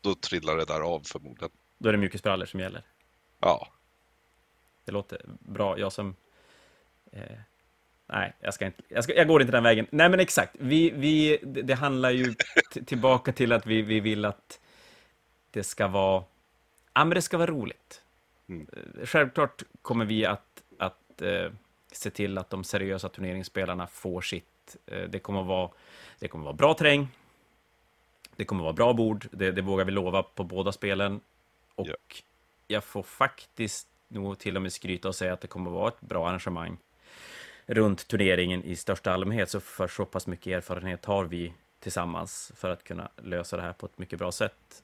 [0.00, 1.50] då trillar det där av förmodligen.
[1.78, 2.82] Då är det mjukisbrallor som gäller.
[3.40, 3.68] Ja,
[4.84, 5.78] Det låter bra.
[5.78, 6.16] Jag som...
[7.12, 7.22] Eh,
[8.06, 9.86] nej, jag, ska inte, jag, ska, jag går inte den vägen.
[9.90, 10.56] Nej, men exakt.
[10.58, 12.34] Vi, vi, det, handlar ju
[12.86, 14.60] tillbaka till att vi, vi vill att
[15.50, 16.24] det ska vara...
[16.94, 18.02] Ja, men det ska vara roligt.
[18.48, 18.66] Mm.
[18.72, 21.50] Eh, Självklart kommer vi att, att eh,
[21.92, 24.51] se till att de seriösa turneringsspelarna får sitt.
[24.86, 25.70] Eh, det, kommer att vara,
[26.18, 27.08] det kommer att vara bra terräng.
[28.36, 29.28] Det kommer att vara bra bord.
[29.30, 31.20] Det, det vågar vi lova på båda spelen.
[31.74, 31.94] Och Ja.
[32.66, 35.88] jag får faktiskt nog till och med skryta och säga att det kommer att vara
[35.88, 36.78] ett bra arrangemang
[37.66, 39.50] runt turneringen i största allmänhet.
[39.50, 43.72] Så för så pass mycket erfarenhet har vi tillsammans för att kunna lösa det här
[43.72, 44.82] på ett mycket bra sätt.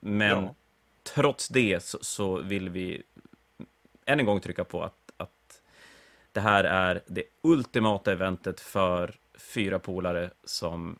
[0.00, 0.54] Men Ja.
[1.02, 3.02] trots det så, så vill vi
[4.04, 4.99] än en gång trycka på att, att
[6.32, 10.98] det här är det ultimata eventet för fyra polare som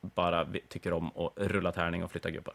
[0.00, 2.54] bara tycker om att rulla tärning och flytta gubbar.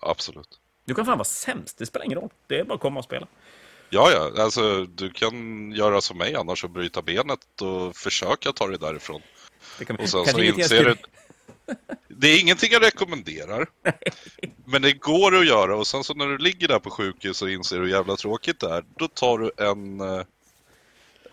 [0.00, 0.60] absolut.
[0.84, 2.30] Du kan fan vara sämst, det spelar ingen roll.
[2.46, 3.26] Det är bara att komma och spela.
[3.90, 8.66] Ja, ja, alltså du kan göra som mig annars och bryta benet och försöka ta
[8.66, 9.20] det därifrån.
[9.78, 10.96] Det kan, Och sen kanske så inser du...
[12.08, 13.66] Det är ingenting jag rekommenderar.
[14.64, 17.50] Men det går att göra och sen så när du ligger där på sjukhus och
[17.50, 20.00] inser hur jävla tråkigt det är, då tar du en...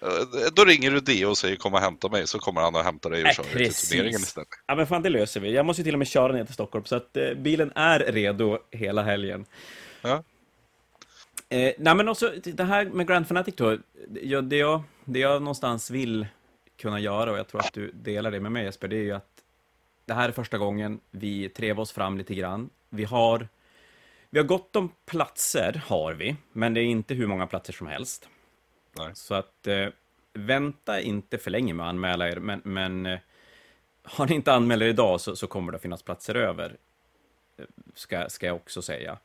[0.05, 2.83] eh, Då ringer du det och säger kom och hämta mig, så kommer han och
[2.83, 3.89] hämtar dig och Äh, kör dig till precis.
[3.89, 4.47] turneringen istället.
[4.67, 5.51] Ja, men fan, det löser vi.
[5.53, 7.99] Jag måste ju till och med köra ner till Stockholm, så att eh, bilen är
[7.99, 9.45] redo hela helgen.
[10.01, 10.23] Ja.
[11.49, 13.77] Eh, nej, men också det här med Grand Fanatic då.
[14.21, 16.27] Jag, det, jag, det jag någonstans vill
[16.77, 19.11] kunna göra, och jag tror att du delar det med mig Jesper, det är ju
[19.11, 19.29] att
[20.05, 22.69] det här är första gången vi trevar oss fram lite grann.
[22.89, 23.47] Vi har,
[24.29, 27.87] vi har gott om platser, har vi, men det är inte hur många platser som
[27.87, 28.29] helst.
[28.97, 29.12] Nej.
[29.13, 29.88] Så att eh,
[30.34, 33.19] vänta inte för länge med att anmäla er, men, men eh,
[34.03, 36.77] har ni inte anmält er idag så, så kommer det finnas platser över,
[37.58, 39.17] eh, ska, ska jag också säga.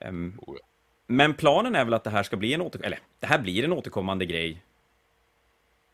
[0.00, 0.68] Um, Oh ja.
[1.10, 3.64] Men planen är väl att det här ska bli en åter, eller det här blir
[3.64, 4.62] en återkommande grej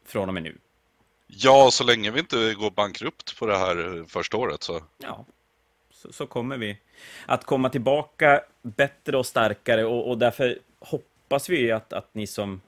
[0.04, 0.56] från och med nu.
[1.26, 4.82] Ja, så länge vi inte går bankrupt på det här eh, första året så.
[4.98, 5.24] Ja,
[5.90, 6.78] så, så kommer vi
[7.26, 12.60] att komma tillbaka bättre och starkare och, och därför hoppas vi att, att ni som,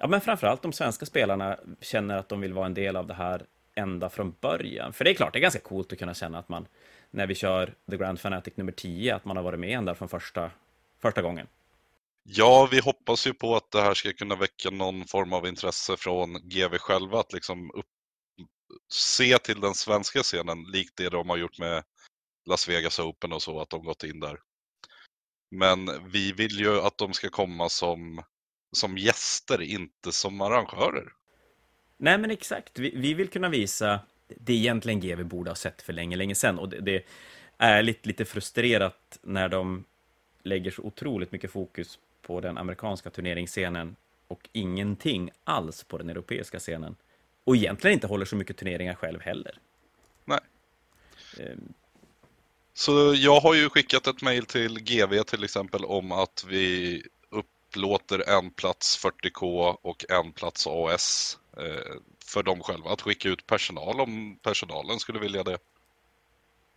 [0.00, 3.14] ja men framförallt de svenska spelarna känner att de vill vara en del av det
[3.14, 4.92] här ända från början.
[4.92, 6.66] För det är klart, det är ganska coolt att kunna känna att man,
[7.10, 10.08] när vi kör The Grand Fanatic nummer 10, att man har varit med ända från
[10.08, 10.50] första,
[11.02, 11.46] första gången.
[12.22, 15.96] Ja, vi hoppas ju på att det här ska kunna väcka någon form av intresse
[15.96, 17.86] från GV själva att liksom upp,
[18.92, 21.84] se till den svenska scenen likt det de har gjort med
[22.46, 24.38] Las Vegas Open och så, att de gått in där.
[25.50, 28.22] Men vi vill ju att de ska komma som,
[28.72, 31.12] som gäster, inte som arrangörer.
[31.96, 32.78] Nej, men exakt.
[32.78, 36.58] Vi, vi vill kunna visa det egentligen GV borde ha sett för länge, länge sedan.
[36.58, 37.04] Och det, det är
[37.58, 39.84] ärligt lite frustrerat när de
[40.42, 43.96] lägger så otroligt mycket fokus på den amerikanska turneringsscenen
[44.28, 46.96] och ingenting alls på den europeiska scenen.
[47.44, 49.58] Och egentligen inte håller så mycket turneringar själv heller.
[50.24, 50.40] Nej.
[51.40, 51.74] Ehm,
[52.74, 57.02] Så jag har ju skickat ett mejl till GV till exempel om att vi
[57.70, 63.46] upplåter en plats 40K och en plats AS eh, för dem själva att skicka ut
[63.46, 65.58] personal om personalen skulle vilja det.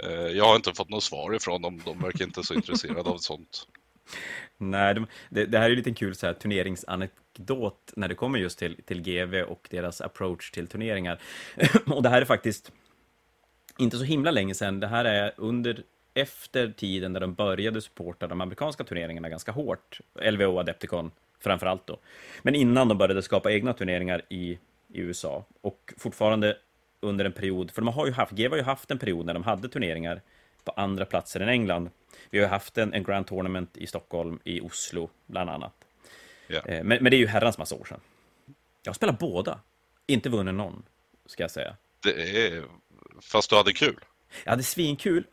[0.03, 3.17] Eh, jag har inte fått något svar ifrån dem, de verkar inte så intresserade av
[3.17, 3.67] sånt.
[4.58, 8.15] Nej, de, det, det här är ju en liten kul så här, turneringsanekdot när det
[8.15, 11.21] kommer just till, till GV och deras approach till turneringar.
[11.86, 12.71] och det här är faktiskt
[13.77, 14.79] inte så himla länge sedan.
[14.79, 19.99] Det här är under efter tiden där de började supporta de amerikanska turneringarna ganska hårt.
[20.21, 21.99] LVO Adepticon framför allt då.
[22.41, 25.45] Men innan de började skapa egna turneringar i, i USA.
[25.62, 26.58] Och fortfarande
[26.99, 29.34] under en period, för de har ju haft, GV har ju haft en period när
[29.34, 30.21] de hade turneringar
[30.63, 31.89] på andra platser än England.
[32.30, 35.73] Vi har ju haft en, en Grand Tournament i Stockholm, i Oslo, bland annat.
[36.47, 37.99] Eh, Men, men det är ju herrans massa år sedan.
[38.84, 39.60] Jag har spelat båda.
[40.08, 40.84] Inte vunnit någon,
[41.26, 41.76] ska jag säga.
[42.04, 42.63] Det är...
[43.21, 43.99] Fast du hade kul.
[44.43, 45.23] Jag hade svinkul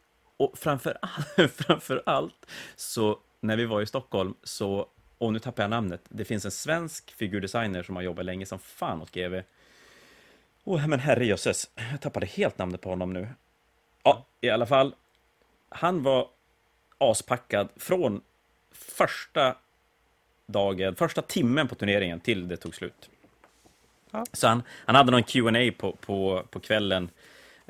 [0.41, 4.87] och framför, all, framför allt så när vi var i Stockholm så,
[5.19, 8.59] och nu tappar jag namnet, det finns en svensk figurdesigner som har jobbat länge som
[8.59, 9.41] fan åt GV.
[10.65, 13.29] Åh, men herrejösses, jag tappade helt namnet på honom nu.
[14.03, 14.95] Ja, i alla fall,
[15.69, 16.29] han var
[16.99, 18.21] aspackad från
[18.73, 19.57] första
[20.47, 23.11] dagen, första timmen på turneringen till det tog slut.
[24.11, 24.27] Ja.
[24.33, 27.11] Så han, han hade någon Q&A på, på, på kvällen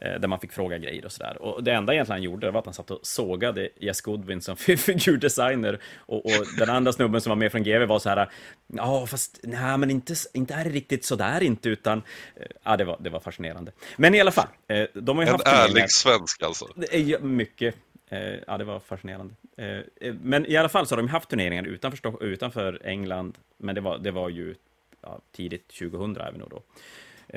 [0.00, 1.42] där man fick fråga grejer och sådär.
[1.42, 4.56] Och det enda egentligen han gjorde var att han satt och sågade Jess Goodwin som
[5.06, 5.78] figurdesigner.
[5.96, 8.30] Och, och den andra snubben som var med från GV var så här,
[8.66, 12.02] ja fast nej men inte, inte är det riktigt sådär inte, utan
[12.36, 13.72] eh, ja, det var, det var fascinerande.
[13.96, 15.68] Men i alla fall, eh, de har ju En haft turneringar.
[15.68, 16.66] ärlig svensk alltså.
[16.90, 17.74] Är mycket.
[18.08, 19.34] Eh, ja, det var fascinerande.
[19.56, 19.66] Eh,
[20.00, 23.80] eh, men i alla fall så har de haft turneringar utanför, utanför England, men det
[23.80, 24.54] var, det var ju
[25.02, 26.62] ja, tidigt 2000 även då.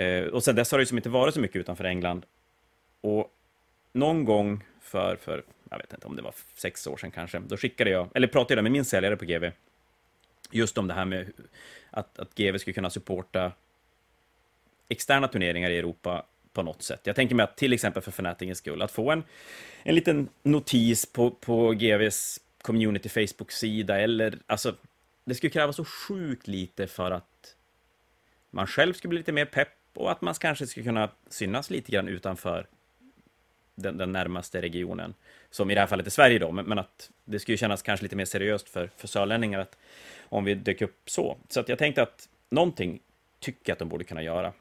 [0.02, 2.26] Eh, och sen dess har det ju som inte varit så mycket utanför England.
[3.04, 3.32] Och
[3.94, 7.58] någon gång för, för, jag vet inte om det var sex år sedan kanske, då
[7.58, 9.52] skickade jag, eller pratade jag med min säljare på GV,
[10.52, 11.32] just om det här med
[11.92, 13.52] att, att GV skulle kunna supporta
[14.90, 17.02] externa turneringar i Europa på något sätt.
[17.04, 19.24] Jag tänker mig att till exempel för Fnaticens skull, att få en,
[19.84, 24.76] en liten notis på, på GVs community Facebook-sida eller alltså,
[25.26, 27.56] det skulle krävas så sjukt lite för att
[28.50, 31.92] man själv skulle bli lite mer pepp och att man kanske skulle kunna synas lite
[31.92, 32.68] grann utanför
[33.76, 35.14] den, den närmaste regionen.
[35.50, 38.04] Som i det här fallet är Sverige då, men, men att det skulle kännas kanske
[38.04, 39.78] lite mer seriöst för, för sörlänningar att
[40.30, 41.38] om vi dök upp så.
[41.50, 43.00] Så att jag tänkte att någonting
[43.40, 44.54] tycker jag att de borde kunna göra.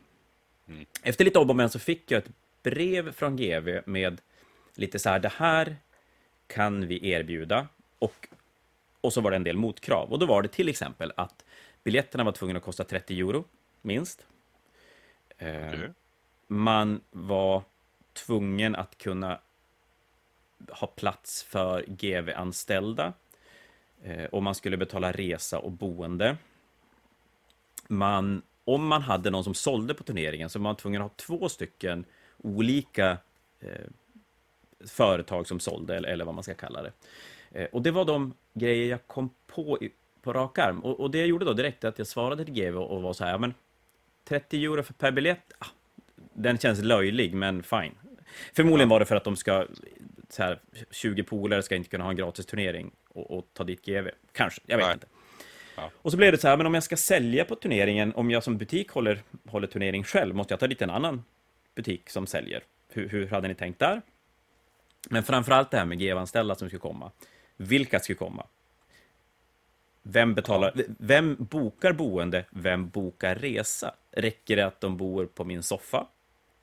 [1.03, 2.31] Efter lite om och men så fick jag ett
[2.62, 4.20] brev från GV med
[4.75, 5.77] lite så här, det här
[6.46, 7.68] kan vi erbjuda.
[7.98, 8.29] Och,
[9.01, 10.12] och så var det en del motkrav.
[10.12, 11.44] Och då var det till exempel att
[11.85, 13.44] biljetterna var tvungna att kosta 30 euro,
[13.83, 14.27] minst.
[15.35, 15.90] Okej.
[16.46, 17.62] Man var
[18.12, 19.40] tvungen att kunna
[20.68, 23.12] ha plats för GV-anställda.
[24.03, 26.37] Eh, och man skulle betala resa och boende.
[27.88, 31.16] Man, om man hade någon som sålde på turneringen så var man tvungen att ha
[31.16, 32.05] två stycken
[32.38, 33.18] olika
[33.61, 33.87] eh,
[34.87, 36.92] företag som sålde, eller, eller vad man ska kalla det.
[37.51, 40.81] Eh, och det var de grejer jag kom på i, på rak arm.
[40.81, 43.12] Och, och det jag gjorde då direkt är att jag svarade till GV och var
[43.12, 43.55] så här, ja, men
[44.25, 45.66] 30 euro för per biljett, ah,
[46.33, 47.94] den känns löjlig, men fine.
[48.52, 49.66] Förmodligen var det för att de ska,
[50.28, 50.58] så här,
[50.90, 54.08] 20 polare ska inte kunna ha en gratis turnering och, och ta dit GV.
[54.32, 54.94] Kanske, jag vet Nej.
[54.94, 55.06] inte.
[55.76, 55.90] Ja.
[55.94, 58.42] Och så blev det så här, men om jag ska sälja på turneringen, om jag
[58.44, 61.24] som butik håller, håller turnering själv, måste jag ta dit en annan
[61.74, 62.62] butik som säljer.
[62.88, 64.02] Hur, hur hade ni tänkt där?
[65.10, 67.10] Men framförallt det här med GV-anställda som skulle komma.
[67.56, 68.46] Vilka skulle komma?
[70.02, 72.44] Vem betalar, vem bokar boende?
[72.50, 73.94] Vem bokar resa?
[74.10, 76.06] Räcker det att de bor på min soffa?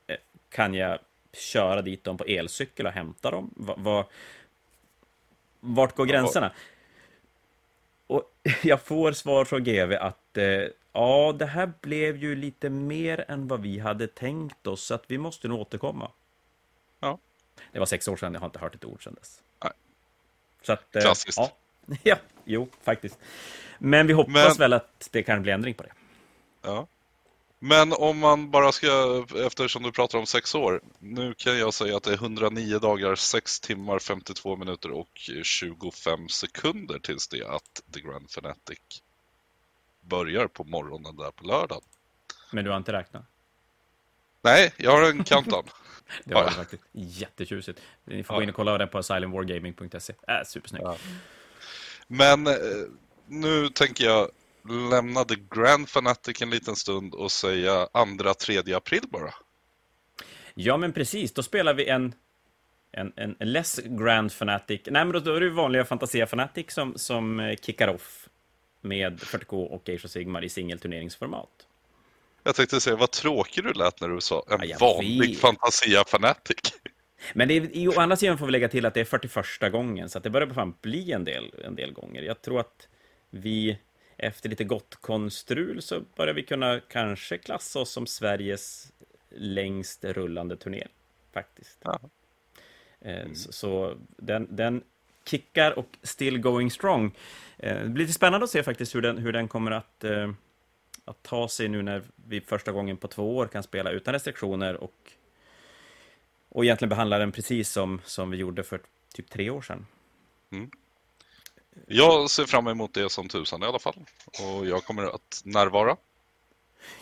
[0.08, 0.16] Eh,
[0.50, 1.00] Kan jag
[1.34, 3.54] köra dit dem på elcykel och hämta dem?
[3.56, 4.06] Va, va,
[5.60, 6.52] vart går gränserna?
[8.08, 8.24] Och
[8.64, 10.64] jag får svar från GV att eh,
[10.94, 15.04] ja, det här blev ju lite mer än vad vi hade tänkt oss, så att
[15.08, 16.12] vi måste nog återkomma.
[17.00, 17.20] Ja.
[17.72, 19.42] Det var sex år sedan, jag har inte hört ett ord sedan dess.
[19.64, 19.74] Nej.
[20.62, 21.38] Så att, eh, Klassiskt.
[21.38, 21.52] Ja.
[22.04, 22.16] ja,
[22.46, 23.20] jo, faktiskt.
[23.80, 25.92] Men vi hoppas Men- väl att det kan bli ändring på det.
[26.62, 26.88] Ja.
[27.62, 31.98] Men om man bara ska, eftersom du pratar om sex år, nu kan jag säga
[31.98, 37.82] att det är 109 dagar, 6 timmar, 52 minuter och 25 sekunder tills det att
[37.94, 38.80] The Grand Fanatic
[40.02, 41.82] börjar på morgonen där på lördag.
[42.52, 43.24] Men du har inte räknat?
[44.42, 45.64] Nej, jag har en countdown.
[46.24, 46.50] Det var Ja.
[46.52, 47.80] faktiskt jättetjusigt.
[48.06, 48.38] Ni får Ja.
[48.40, 50.14] gå in och kolla den på asylumwargaming.se.
[50.28, 50.84] Äh, supersnyggt.
[50.86, 50.98] Ja.
[52.08, 52.54] Men eh,
[53.28, 54.30] nu tänker jag
[54.70, 59.34] lämna The Grand Fanatic en liten stund och säga andra, tredje april bara.
[60.54, 61.34] Ja, men precis.
[61.34, 62.14] Då spelar vi en,
[62.92, 64.82] en, en less grand fanatic.
[64.86, 68.30] Nej, men då, är det vanliga Fantasia Fanatic som, som eh, kickar off
[68.82, 71.50] med 40K och Age of Sigmar i singelturneringsformat.
[72.44, 75.40] Jag tänkte säga vad tråkig du lät när du sa en Ja, vanlig vet.
[75.40, 76.58] Fantasia Fanatic.
[77.34, 79.72] Men det är, i- å andra sidan får vi lägga till att det är 41
[79.72, 82.22] gången, så det börjar fan bli en del, en del gånger.
[82.22, 82.88] Jag tror att
[83.30, 83.78] vi,
[84.20, 88.94] efter lite gott konstrul, så börjar vi kunna kanske klassa oss som Sveriges
[89.30, 90.88] längst rullande turné,
[91.34, 91.80] faktiskt.
[93.02, 94.84] Eh, Så, så den, den
[95.26, 97.12] kickar och still going strong.
[97.58, 100.32] Eh, Det blir lite spännande att se faktiskt hur den, hur den kommer att, eh,
[101.06, 104.76] att ta sig nu när vi första gången på två år kan spela utan restriktioner
[104.76, 105.12] och,
[106.50, 108.82] och egentligen behandla den precis som, som vi gjorde för
[109.14, 109.86] typ tre år sedan.
[111.88, 114.06] Jag ser fram emot det som tusan i alla fall.
[114.26, 115.98] Och jag kommer att närvara.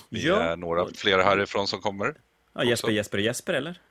[0.10, 2.16] Vi Ja, är några fler härifrån som kommer.
[2.54, 2.96] Ja, Jesper, också.
[2.96, 3.82] Jesper, Jesper, eller?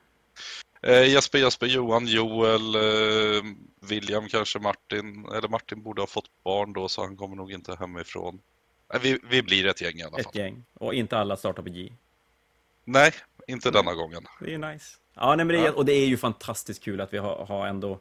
[0.81, 3.43] Eh, Jesper, Jesper, Johan, Joel, eh,
[3.79, 5.25] William kanske, Martin.
[5.35, 8.41] Eller Martin borde ha fått barn då så han kommer nog inte hemifrån.
[8.93, 10.19] Nej, vi, vi blir ett gäng i alla fall.
[10.19, 10.63] Ett gäng.
[10.73, 11.93] Och inte alla startar på J.
[12.83, 13.13] Nej,
[13.47, 14.27] inte denna gången.
[14.39, 14.97] Det är nice.
[15.13, 17.67] Ja, nej, men det är, och det är ju fantastiskt kul att vi har, har
[17.67, 17.97] ändå eh,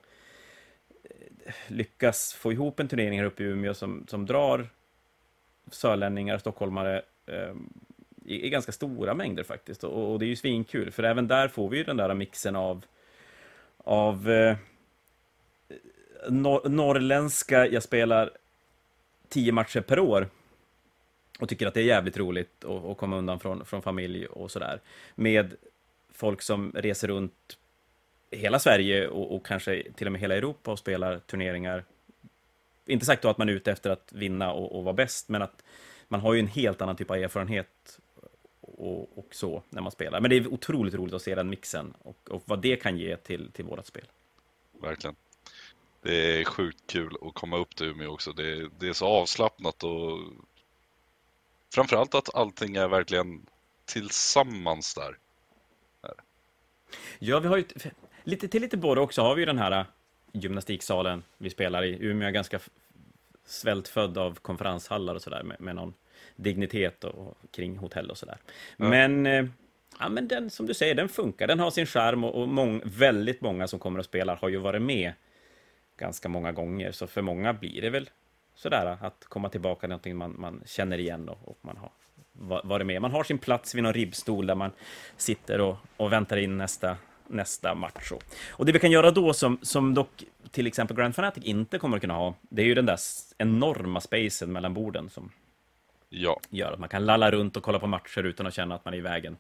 [1.67, 4.69] lyckas få ihop en turnering här uppe i Umeå som, som drar
[5.71, 7.55] sörlänningar, stockholmare eh,
[8.25, 9.85] i, i ganska stora mängder faktiskt.
[9.85, 12.57] Och, och det är ju svinkul, för även där får vi ju den där mixen
[12.57, 12.85] av,
[13.79, 14.57] av eh,
[16.29, 18.31] nor norrländska, jag spelar
[19.29, 20.29] tio matcher per år
[21.39, 24.51] och tycker att det är jävligt roligt att, att komma undan från, från familj och
[24.51, 24.81] sådär.
[25.15, 25.55] Med
[26.13, 27.59] folk som reser runt
[28.31, 31.85] hela Sverige och, och kanske till och med hela Europa och spelar turneringar.
[32.87, 35.43] Inte sagt då att man är ute efter att vinna och, och vara bäst, men
[35.43, 35.65] att
[36.09, 38.01] man har ju en helt annan typ av erfarenhet
[38.61, 40.21] och, och så när man spelar.
[40.21, 43.17] Men det är otroligt roligt att se den mixen och, och vad det kan ge
[43.17, 44.05] till, till vårt spel.
[44.73, 45.17] Verkligen.
[46.03, 48.33] Det är sjukt kul att komma upp till Umeå också.
[48.33, 50.19] Det, det är så avslappnat och
[51.75, 53.47] framförallt att allting är verkligen
[53.85, 55.19] tillsammans där.
[57.19, 57.65] Ja, vi har ju
[58.27, 59.87] lite till lite både också har vi ju den här äh,
[60.33, 61.99] gymnastiksalen vi spelar i.
[62.01, 62.61] Umeå är ganska
[63.45, 65.95] svältfödd av konferenshallar och sådär med, med någon
[66.37, 68.39] dignitet och, och kring hotell och sådär.
[68.77, 68.89] Ja.
[68.89, 69.45] Men, eh,
[69.99, 71.47] ja, men den som du säger, den funkar.
[71.47, 74.57] Den har sin charm och, och mång, väldigt många som kommer och spelar har ju
[74.57, 75.13] varit med
[75.97, 76.93] ganska många gånger.
[76.93, 78.11] Så för många blir det väl
[78.55, 81.91] sådär att komma tillbaka till någonting man, man känner igen och, och man har
[82.33, 83.03] va- varit med.
[83.03, 84.71] Man har sin plats vid någon ribbstol där man
[85.17, 86.97] sitter och, och väntar in nästa,
[87.29, 88.13] nästa match.
[88.51, 91.97] Och, det vi kan göra då, som, som dock till exempel Grand Fanatic inte kommer
[91.97, 92.99] att kunna ha, det är ju den där
[93.39, 95.33] enorma spacen mellan borden som
[96.09, 98.85] Ja, gör att man kan lalla runt och kolla på matcher utan att känna att
[98.85, 99.37] man är i vägen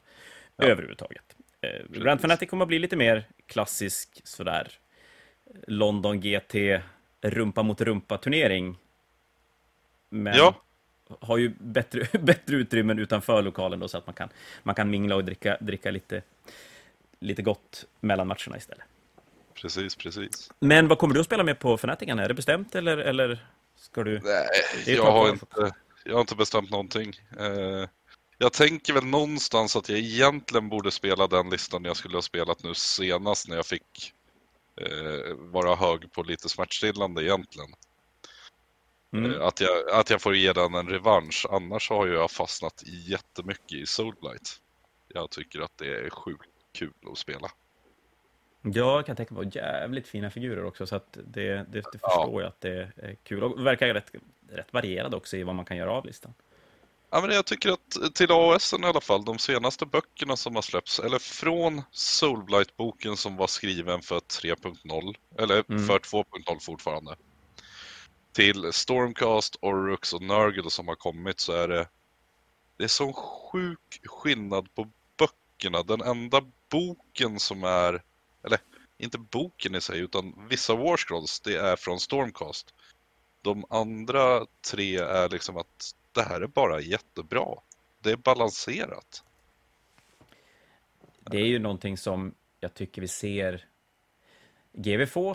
[0.59, 1.37] överhuvudtaget.
[1.61, 4.72] Eh, Grand Fanatic kommer att bli lite mer klassisk sådär
[5.66, 6.55] London GT
[7.22, 8.76] rumpa mot rumpa turnering.
[10.09, 10.55] Men Ja.
[11.20, 14.28] har ju bättre, bättre utrymmen utanför lokalen då så att man kan,
[14.62, 16.22] man kan mingla och dricka, dricka lite,
[17.27, 18.85] lite gott mellan matcherna istället.
[19.55, 20.51] precis, precis.
[20.61, 22.18] Men vad kommer du att spela med på Fanatican?
[22.18, 23.47] Är det bestämt eller, eller
[23.77, 24.20] ska du?
[24.24, 24.47] Nej,
[24.97, 25.74] jag har, inte,
[26.05, 27.12] jag har inte bestämt någonting.
[27.39, 27.89] Eh,
[28.39, 32.62] Jag tänker väl någonstans att jag egentligen borde spela den listan jag skulle ha spelat
[32.62, 34.12] nu senast när jag fick
[34.81, 37.68] eh, vara hög på lite smärtstillande egentligen.
[39.12, 39.33] Mm.
[39.35, 41.47] Eh, att, jag, att jag får ge den en revansch.
[41.51, 44.61] Annars har jag fastnat jättemycket i Soulblight.
[45.09, 47.51] Jag tycker att det är sjukt kul att spela.
[48.62, 52.33] Ja, jag kan tänka mig jävligt fina figurer också, så att det, det, det förstår
[52.33, 52.41] ja.
[52.41, 53.43] jag att det är kul.
[53.43, 54.12] Och verkar rätt,
[54.51, 56.35] rätt varierad också i vad man kan göra av listan.
[57.11, 60.62] Ja, men jag tycker att till AOS i alla fall, de senaste böckerna som har
[60.62, 65.87] släppts, eller från Soulblight-boken som var skriven för 3.0, eller mm.
[65.87, 67.16] för 2.0 fortfarande,
[68.33, 71.89] till Stormcast, Orrux och Nurgle som har kommit så är det
[72.77, 75.83] det är sån sjuk skillnad på böckerna.
[75.83, 78.03] Den enda boken som är,
[78.43, 78.59] eller
[78.99, 82.75] inte boken i sig, utan vissa Warscrolls, det är från Stormcast.
[83.43, 87.47] De andra tre är liksom att det här är bara jättebra.
[88.03, 89.25] Det är balanserat.
[91.21, 93.64] Det är ju någonting som jag tycker vi ser
[94.73, 95.31] GV få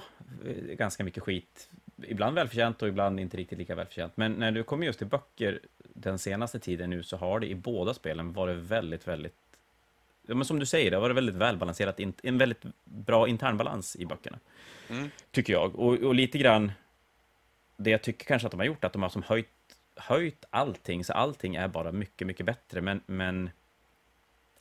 [0.45, 1.69] eh, ganska mycket skit.
[2.03, 4.17] Ibland välförtjänt och ibland inte riktigt lika välförtjänt.
[4.17, 5.59] Men när du kommer just till böcker
[5.93, 9.35] den senaste tiden nu så har det i båda spelen varit väldigt, väldigt
[10.27, 14.05] Ja, men som du säger, det har varit väldigt välbalanserat, en väldigt bra internbalans i
[14.05, 14.39] böckerna.
[14.89, 15.09] Mm.
[15.31, 15.75] Tycker jag.
[15.75, 16.71] Och, och, lite grann,
[17.77, 19.47] det jag tycker kanske att de har gjort, att de har som höjt,
[19.95, 23.49] höjt allting, så allting är bara mycket, mycket bättre, men, men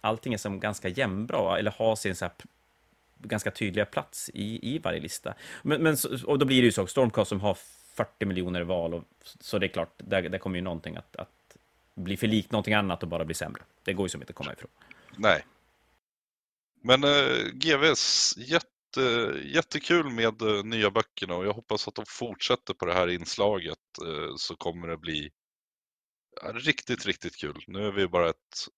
[0.00, 2.34] allting är som ganska jämnbra, eller har sin så här
[3.18, 5.34] ganska tydliga plats i, i varje lista.
[5.62, 5.96] Men, men,
[6.26, 7.58] och då blir det ju så, Stormcast som har
[7.94, 11.56] 40 miljoner val, och, så det är klart, där, där kommer ju någonting att, att
[11.94, 13.62] bli för likt någonting annat och bara bli sämre.
[13.84, 14.70] Det går ju som inte att komma ifrån.
[15.16, 15.46] Nej.
[16.82, 19.00] Men äh, GVs, jätte,
[19.44, 23.78] jättekul med äh, nya böckerna och jag hoppas att de fortsätter på det här inslaget
[24.06, 25.30] äh, så kommer det bli
[26.42, 27.64] riktigt, riktigt kul.
[27.66, 28.68] Nu är vi bara ett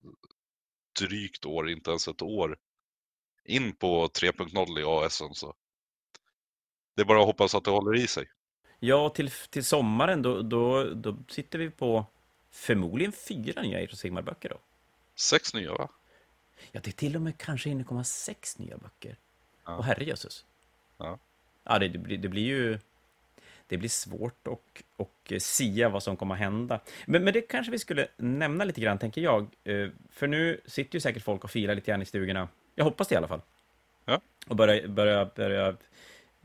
[1.01, 2.57] drygt år, inte ens ett år
[3.45, 5.55] in på 3.0 i ASen så
[6.97, 8.27] det är bara att hoppas att det håller i sig.
[8.79, 12.07] Ja, till, till sommaren då, då, då sitter vi på
[12.51, 14.61] förmodligen fyra nya Age of Sigmar-böcker då.
[15.17, 15.91] Sex nya va?
[16.73, 19.17] Ja, det är till och med kanske hinner komma sex nya böcker.
[19.65, 19.77] Ja.
[19.77, 20.45] Och herrejösses.
[20.97, 21.19] Ja.
[21.65, 22.79] Ja, det, det, blir, det blir ju...
[23.67, 26.81] Det blir svårt att och sia vad som kommer att hända.
[27.07, 29.47] Men, men det kanske vi skulle nämna lite grann, tänker jag.
[29.65, 32.49] Eh, för nu sitter ju säkert folk och filar lite grann i stugorna.
[32.75, 33.41] Jag hoppas det i alla fall.
[34.05, 34.21] Ja.
[34.49, 35.77] Och börja, börja, börja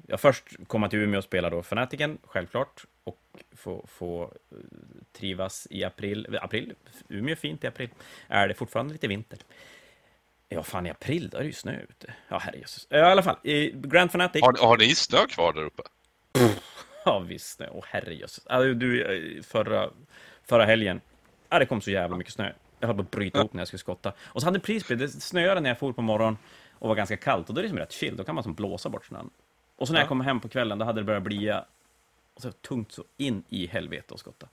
[0.07, 3.20] ja, först komma till Umeå och spela då Fanatiken, självklart, och
[3.51, 4.57] få, få eh,
[5.11, 6.38] trivas i april.
[6.41, 6.74] April,
[7.07, 7.89] Umeå är fint i april.
[8.28, 9.39] Är det fortfarande lite vinter?
[10.50, 12.14] Ja, fan i april, då är det ju snö ute.
[12.28, 12.88] Ja, herrejösses.
[12.89, 14.41] I alla fall, i Grand Fanatic...
[14.41, 15.84] Har, har ni snö kvar där uppe?
[17.06, 17.68] Ja, visst snö.
[17.72, 18.48] Åh, herrejösses.
[18.48, 19.89] Alltså, du, eh, förra,
[20.45, 21.02] förra helgen,
[21.50, 22.54] ja, det kom så jävla mycket snö.
[22.80, 24.14] Jag höll på att bryta ihop när jag skulle skotta.
[24.20, 26.38] Och så hade Prisby, det snöade när jag for på morgonen
[26.72, 27.50] och var ganska kallt.
[27.50, 29.30] Och då är det som rätt chill, då kan man som blåsa bort snön.
[29.76, 30.04] Och så när ja.
[30.04, 31.54] jag kom hem på kvällen, då hade det börjat bli
[32.34, 34.48] och så tungt så in i helvete att skotta.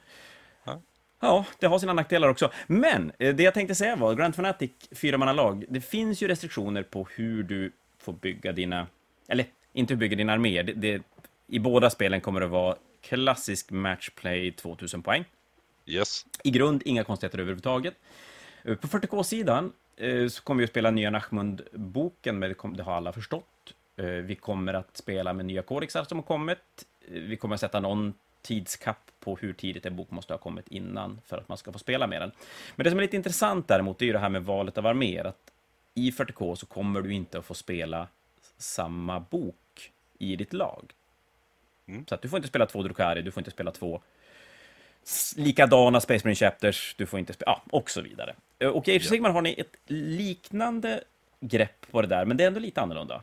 [0.65, 0.81] Ja.
[1.25, 2.51] Ja, det har sina nackdelar också.
[2.67, 7.09] Men eh, det jag tänkte säga var, Grand Fanatic fyramannalag, det finns ju restriktioner på
[7.15, 8.87] hur du får bygga dina,
[9.29, 10.63] eller inte hur du bygger din armé.
[10.63, 11.03] Det, det,
[11.47, 15.25] I båda spelen kommer det vara klassisk matchplay 2000 poäng.
[15.87, 16.27] Yes.
[16.45, 17.95] I grund, inga konstigheter överhuvudtaget.
[18.65, 23.13] Eh, på 40K-sidan eh, så kommer vi att spela nya Nachmund-boken, men det har alla
[23.13, 23.45] förstått.
[24.23, 26.59] Vi kommer att spela med nya kodexar som har kommit.
[27.09, 28.15] Vi kommer att sätta någon
[28.45, 31.79] tidskapp på hur tidigt en bok måste ha kommit innan för att man ska få
[31.79, 32.33] spela med den.
[32.77, 35.25] Men det som är lite intressant däremot, är ju det här med valet av arméer.
[35.25, 35.51] Att
[35.95, 38.09] I 40K så kommer du inte att få spela
[38.57, 40.93] samma bok i ditt lag.
[41.87, 42.07] Mm.
[42.07, 44.03] Så att du får inte spela två Drukari, du får inte spela två
[45.37, 48.35] likadana Space Marine Chapters, du får inte spela, ja, och så vidare.
[48.59, 51.05] Eh, och i Age har ni ett liknande
[51.41, 53.23] grepp på det där, men det är ändå lite annorlunda.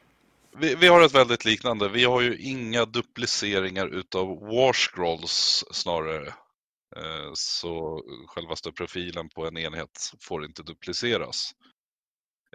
[0.57, 1.89] Vi, vi, har ett väldigt liknande.
[1.89, 6.27] Vi har ju inga dupliceringar utav Warscrolls snarare.
[6.95, 11.51] Eh, så självaste profilen på en enhet får inte dupliceras.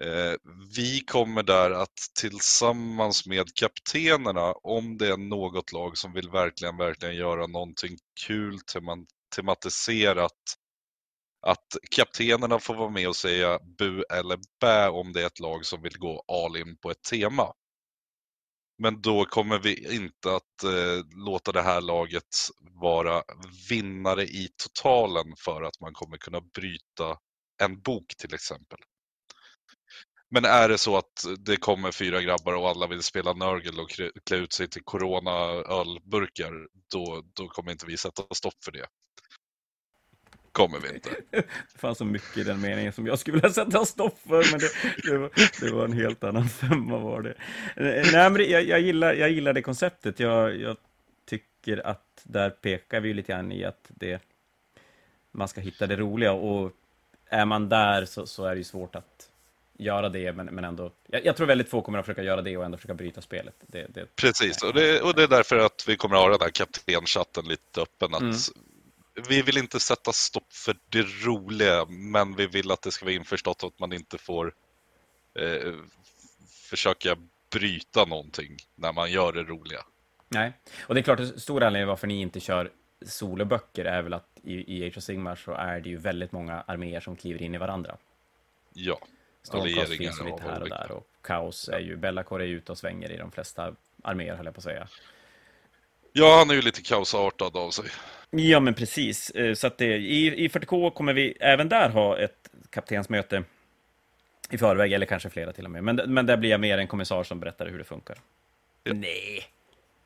[0.02, 0.34] Eh,
[0.74, 6.76] vi kommer där att tillsammans med kaptenerna, om det är något lag som vill verkligen,
[6.76, 8.58] verkligen göra någonting kul
[9.36, 10.32] tematiserat,
[11.46, 15.66] att kaptenerna får vara med och säga bu eller bä om det är ett lag
[15.66, 17.52] som vill gå all in på ett tema.
[18.78, 22.36] Men då kommer vi inte att eh, låta det här laget
[22.80, 23.22] vara
[23.70, 27.18] vinnare i totalen för att man kommer kunna bryta
[27.62, 28.78] en bok till exempel.
[30.30, 33.90] Men är det så att det kommer fyra grabbar och alla vill spela Nörgel och
[34.24, 35.30] klä ut sig till Corona
[35.80, 38.86] ölburkar, då, då kommer inte vi sätta stopp för det
[40.56, 41.10] kommer vi inte.
[41.30, 44.60] Det fanns så mycket i den meningen som jag skulle vilja sätta stopp för, men
[44.60, 44.70] det,
[45.10, 45.30] det, var,
[45.60, 47.34] det var en helt annan femma var det.
[48.12, 50.20] Nej, men jag, jag, gillar, jag gillar det konceptet.
[50.20, 50.76] Jag, jag
[51.24, 54.22] tycker att där pekar vi lite grann i att det,
[55.32, 56.72] man ska hitta det roliga och
[57.28, 59.28] är man där så, så är det ju svårt att
[59.78, 60.90] göra det, men, men ändå...
[61.06, 63.54] Jag, jag, tror väldigt få kommer att försöka göra det och ändå försöka bryta spelet.
[63.66, 66.40] Det, det, Precis, och det, och det är därför att vi kommer att ha den
[66.40, 68.14] här kaptenchatten lite öppen.
[68.14, 68.34] Att mm.
[69.28, 73.14] Vi vill inte sätta stopp för det roliga, men vi vill att det ska vara
[73.14, 74.54] införstått att man inte får
[75.34, 75.74] eh,
[76.50, 77.16] försöka
[77.50, 79.80] bryta någonting när man gör det roliga.
[80.28, 82.70] Nej, och det är klart, att stor anledning varför ni inte kör
[83.06, 86.60] soloböcker är väl att i, i Age of Sigmar så är det ju väldigt många
[86.66, 87.96] arméer som kliver in i varandra.
[88.72, 88.98] Ja.
[89.42, 92.78] Stormcast finns lite här och där och Kaos är ju, Bellacore är ju ute och
[92.78, 94.88] svänger i de flesta arméer höll jag på att säga.
[96.12, 97.90] Ja, han är ju lite kaosartad av sig.
[98.30, 99.30] Ja, men precis.
[99.30, 103.44] Eh, så att det, i, i 40K kommer vi även där ha ett kaptensmöte
[104.50, 105.84] i förväg, eller kanske flera till och med.
[105.84, 108.18] Men, men där blir jag mer en kommissar som berättar hur det funkar.
[108.84, 108.92] Ja.
[108.94, 109.44] Nej,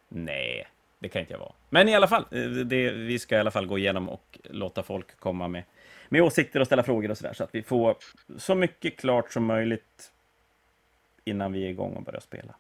[0.09, 0.69] nej,
[0.99, 1.53] det kan inte jag vara.
[1.71, 4.83] Men i alla fall, eh, det, vi ska i alla fall gå igenom och låta
[4.83, 5.63] folk komma med
[6.11, 7.97] med åsikter och ställa frågor och sådär, så att vi får
[8.39, 10.13] så mycket klart som möjligt
[11.25, 12.55] innan vi är igång och börjar spela.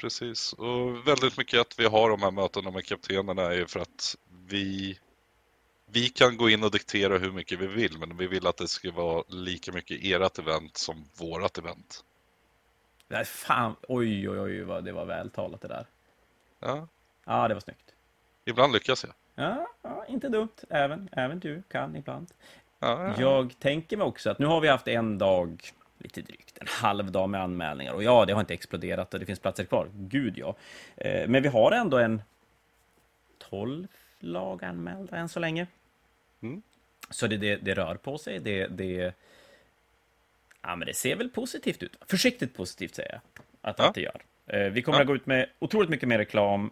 [0.00, 4.16] Precis, och väldigt mycket att vi har de här mötena med kaptenerna är för att
[4.52, 4.98] vi,
[5.86, 8.68] vi kan gå in och diktera hur mycket vi vill, men vi vill att det
[8.68, 12.04] ska vara lika mycket ert event som vårat event.
[13.08, 15.86] Nej, fan, oj, oj, oj, vad det var vältalat det där.
[16.60, 16.88] Ja.
[17.24, 17.94] Ja, det var snyggt.
[18.44, 19.14] Ibland lyckas jag.
[19.34, 20.56] Ja, ja inte dumt.
[20.68, 22.30] Även, även du kan ibland.
[23.18, 25.62] Jag tänker mig också att nu har vi haft en dag,
[25.98, 27.92] lite drygt, en halv dag med anmälningar.
[27.92, 29.88] Och ja, det har inte exploderat och det finns platser kvar.
[29.94, 30.56] Gud ja.
[30.96, 32.22] Eh, men vi har ändå en
[33.38, 33.88] 12
[34.22, 35.66] lag anmälda än så länge.
[36.40, 36.62] Mm.
[37.10, 38.38] Så det, det, det, rör på sig.
[38.38, 39.14] Det, det,
[40.62, 41.96] ja, men det ser väl positivt ut.
[42.06, 43.20] Försiktigt positivt säger jag
[43.60, 43.88] att, ja.
[43.88, 44.22] att det gör.
[44.46, 45.02] Eh, vi kommer ja.
[45.02, 46.70] att gå ut med otroligt mycket mer reklam.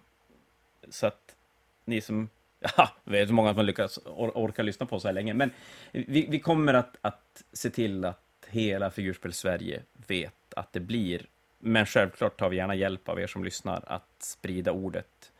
[0.88, 1.36] Så att
[1.84, 2.28] ni som
[2.76, 5.50] Ja, är så många som lyckas or orkar lyssna på så här länge, men
[5.92, 11.26] vi, vi kommer att, att se till att hela Figurspel-Sverige vet att det blir,
[11.58, 15.32] men självklart tar vi gärna hjälp av er som lyssnar att sprida ordet.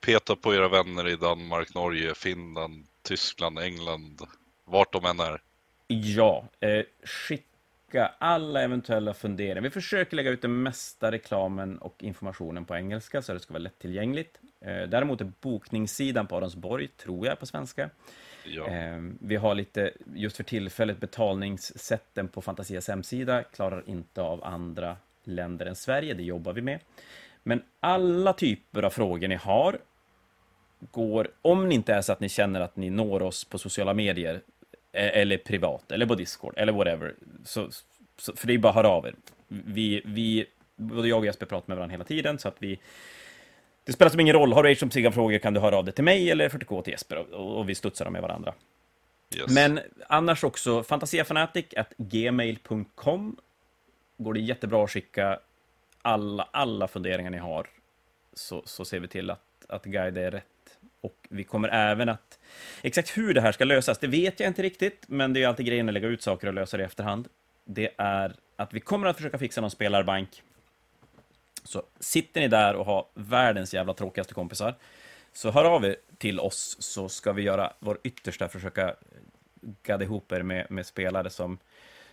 [0.00, 4.20] Peta på era vänner i Danmark, Norge, Finland, Tyskland, England,
[4.64, 5.40] vart de än är.
[5.86, 9.62] Ja, eh, skicka alla eventuella funderingar.
[9.62, 13.62] Vi försöker lägga ut den mesta reklamen och informationen på engelska så det ska vara
[13.62, 14.38] lättillgängligt.
[14.60, 17.90] Eh, däremot är bokningssidan på Aronsborg, tror jag, på svenska.
[18.44, 18.66] Ja.
[18.66, 24.96] Eh, vi har lite, just för tillfället, betalningssätten på Fantasias hemsida klarar inte av andra
[25.24, 26.80] länder än Sverige, det jobbar vi med.
[27.42, 29.78] Men alla typer av frågor ni har
[30.90, 33.94] går, om ni inte är så att ni känner att ni når oss på sociala
[33.94, 34.40] medier,
[34.92, 37.14] eh, eller privat, eller på Discord, eller whatever,
[37.44, 37.68] så,
[38.18, 39.14] så, för det är bara att höra av er.
[39.48, 42.78] Vi, vi, både jag och Jesper pratar med varandra hela tiden, så att vi
[43.84, 45.94] det spelar som ingen roll, har du Age of Sigmar-frågor kan du höra av dig
[45.94, 48.54] till mig eller 40K till Jesper och, och vi studsar dem med varandra.
[49.36, 49.50] Yes.
[49.50, 53.36] Men annars också, fantasiafanatic.gmail.com
[54.16, 55.38] går det jättebra att skicka
[56.02, 57.66] alla, alla funderingar ni har,
[58.32, 60.44] så, så ser vi till att, att guida är rätt.
[61.00, 62.38] Och vi kommer även att...
[62.82, 65.66] Exakt hur det här ska lösas, det vet jag inte riktigt, men det är alltid
[65.66, 67.28] grejen att lägga ut saker och lösa det i efterhand.
[67.64, 70.42] Det är att vi kommer att försöka fixa någon spelarbank
[71.64, 74.74] så sitter ni där och har världens jävla tråkigaste kompisar,
[75.32, 78.94] så hör av er till oss så ska vi göra vår yttersta för att försöka
[79.82, 81.58] gadda ihop er med, med spelare som,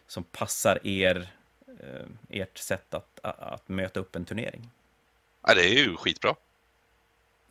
[0.08, 1.30] som passar er,
[1.68, 4.70] eh, ert sätt att, att, att, möta upp en turnering.
[5.48, 6.36] Ja, det är ju skitbra.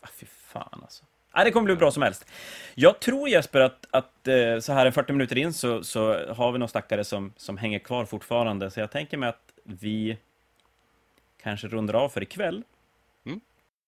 [0.00, 1.04] Ah, fy fan alltså.
[1.36, 2.26] Ja, det kommer bli bra som helst.
[2.74, 6.58] Jag tror Jesper att, att eh, så här 40 minuter in så, så har vi
[6.58, 10.18] några stackare som, som hänger kvar fortfarande, så jag tänker mig att vi
[11.42, 12.64] kanske rundar av för ikväll.
[13.26, 13.40] Mm.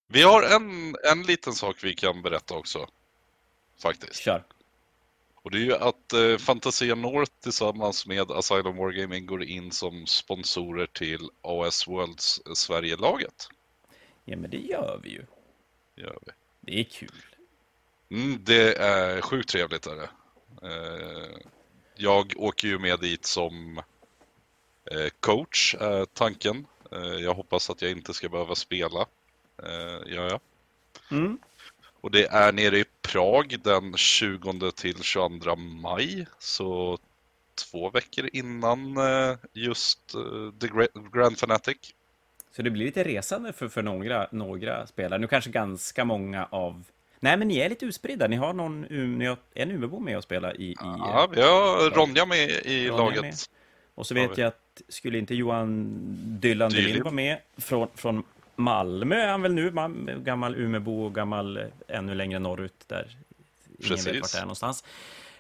[0.09, 2.87] Vi har en, en liten sak vi kan berätta också.
[3.83, 4.17] Faktiskt.
[4.17, 4.45] Kör.
[5.35, 10.07] Och det är ju att eh, Fantasia North tillsammans med Asylum Wargaming går in som
[10.07, 13.49] sponsorer till AS Worlds Sverige-laget.
[14.25, 15.25] Ja, men det gör vi ju.
[15.97, 16.33] Gör vi.
[16.61, 17.23] Det är kul.
[18.11, 19.87] Mm, det är sjukt trevligt.
[19.87, 20.09] Är det.
[20.63, 21.39] Eh,
[21.95, 23.79] jag åker ju med dit som
[24.91, 26.67] eh, coach, är tanken.
[26.93, 29.07] Eh, jag hoppas att jag inte ska behöva spela.
[30.07, 30.41] Gör jag.
[31.11, 31.39] Mm.
[32.01, 36.27] Och det är nere i Prag den 20 till 22 maj.
[36.39, 36.99] Så
[37.55, 38.97] två veckor innan
[39.53, 40.15] just
[40.61, 40.69] The
[41.13, 41.77] Grand Fanatic.
[42.57, 45.21] Så det blir lite resande för, för några, några spelare.
[45.21, 46.85] Nu kanske ganska många av
[47.21, 48.29] Nej, men ni är lite utspridda.
[48.29, 48.81] Ni har någon,
[49.19, 50.65] ni har en Umeåbo med och spela i...
[50.65, 53.23] i ja, vi har Ronja med i Ronja laget.
[53.23, 53.35] Med.
[53.95, 55.97] Och så vet jag att skulle inte Johan
[56.41, 58.25] Dylan Delin vara med från, från
[58.57, 59.73] Malmö är han väl nu,
[60.25, 63.17] gammal Umebo och gammal eh, ännu längre norrut där
[63.79, 64.07] ingen Precis.
[64.07, 64.85] vet vart det är någonstans.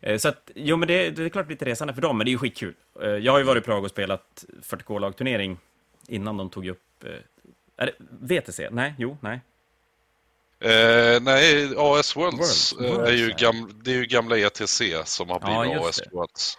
[0.00, 2.28] Eh, så att, jo men det, det är klart lite resande för dem, men det
[2.28, 2.74] är ju skitkul.
[3.02, 5.56] Eh, jag har ju varit i Prag och spelat 40K-lagturnering
[6.08, 7.04] innan de tog upp...
[7.76, 8.68] Är det VTC?
[8.70, 9.40] Nej, jo, nej.
[10.60, 12.36] Eh, nej, AS Worlds, World.
[12.36, 16.58] Worlds är, ju gamla, det är ju gamla ETC som har blivit ja, AS Worlds.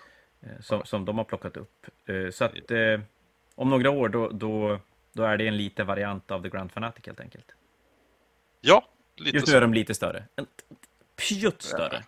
[0.60, 1.86] Som, som de har plockat upp.
[2.34, 3.02] Så att eh,
[3.56, 4.80] om några år då, då
[5.14, 7.46] då är det en liten variant av The Grand Fanatic helt enkelt.
[8.62, 8.88] Ja,
[9.18, 10.24] lite Just nu är de lite större.
[10.36, 10.48] En
[11.16, 12.04] pjutt större.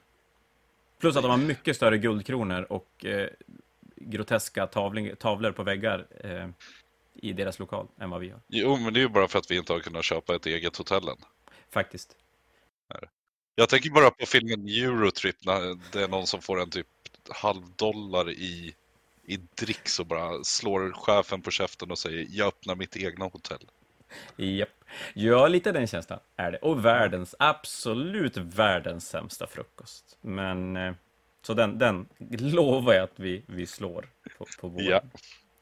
[0.99, 3.29] Plus att de har mycket större guldkronor och eh,
[3.95, 6.47] groteska tavling, tavlor på väggar eh,
[7.13, 8.39] i deras lokal än vad vi har.
[8.47, 10.77] Jo, men det är ju bara för att vi inte har kunnat köpa ett eget
[10.77, 11.17] hotell än.
[11.71, 12.15] Faktiskt.
[13.55, 16.87] Jag tänker bara på filmen Eurotrip när det är någon som får en typ
[17.29, 18.75] halv dollar i
[19.23, 23.69] i dricks och bara slår chefen på käften och säger jag öppnar mitt egna hotell.
[24.35, 24.69] Japp.
[25.13, 26.57] Ja, lite den känslan är det.
[26.57, 30.17] Och världens, absolut världens sämsta frukost.
[30.21, 30.93] Men, eh,
[31.41, 32.07] så den, den
[32.39, 34.87] lovar jag att vi, vi slår på, på våren.
[34.87, 35.03] Ja.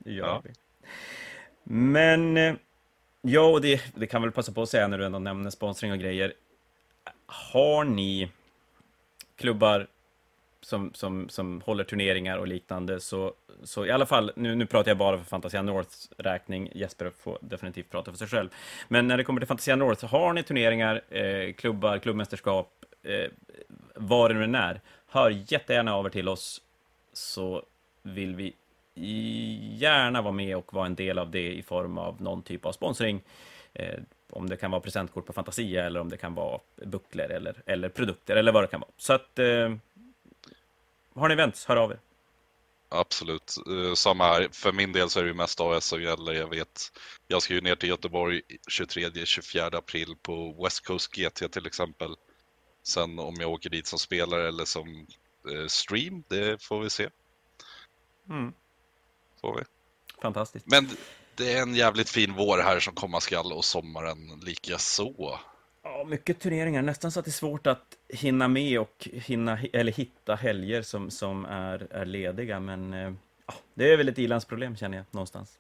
[0.03, 0.43] ja.
[1.63, 2.55] Men, eh,
[3.21, 5.91] ja, och det, det kan väl passa på att säga när du ändå nämner sponsring
[5.91, 6.33] och grejer.
[7.25, 8.31] Har ni
[9.35, 9.87] klubbar
[10.61, 12.99] som, som, som håller turneringar och liknande.
[12.99, 16.71] Så, så i alla fall, nu, nu pratar jag bara för Fantasia Norths räkning.
[16.75, 18.49] Jesper får definitivt prata för sig själv.
[18.87, 23.31] Men när det kommer till Fantasia North, har ni turneringar, eh, klubbar, klubbmästerskap, eh,
[23.95, 26.61] vad det nu än är, hör jättegärna av er till oss
[27.13, 27.63] så
[28.01, 28.53] vill vi
[29.77, 32.71] gärna vara med och vara en del av det i form av någon typ av
[32.71, 33.21] sponsring.
[33.73, 37.55] Eh, om det kan vara presentkort på Fantasia eller om det kan vara bucklor eller,
[37.65, 38.91] eller produkter eller vad det kan vara.
[38.97, 39.73] Så att eh,
[41.15, 41.99] har ni events, hör av er.
[42.91, 44.47] Absolut, uh, samma här.
[44.51, 46.33] För min del så är det ju mest AS som gäller.
[46.33, 46.91] Jag vet,
[47.27, 48.41] jag ska ju ner till Göteborg
[48.71, 52.15] 23-24 april på West Coast GT till exempel.
[52.83, 55.07] Sen om jag åker dit som spelare eller som
[55.67, 57.09] stream, det får vi se.
[58.29, 58.53] Mm.
[59.41, 59.63] Får vi.
[60.21, 60.65] Fantastiskt.
[60.67, 60.89] Men
[61.35, 65.39] det är en jävligt fin vår här som komma skall och sommaren lika så.
[65.83, 66.81] Ja, mycket turneringar.
[66.81, 71.11] Nästan så att det är svårt att hinna med och hinna, eller hitta helger som,
[71.11, 72.59] som är, är lediga.
[72.59, 73.13] Men eh,
[73.47, 75.57] ja, det är väl ett ilandsproblem känner jag någonstans.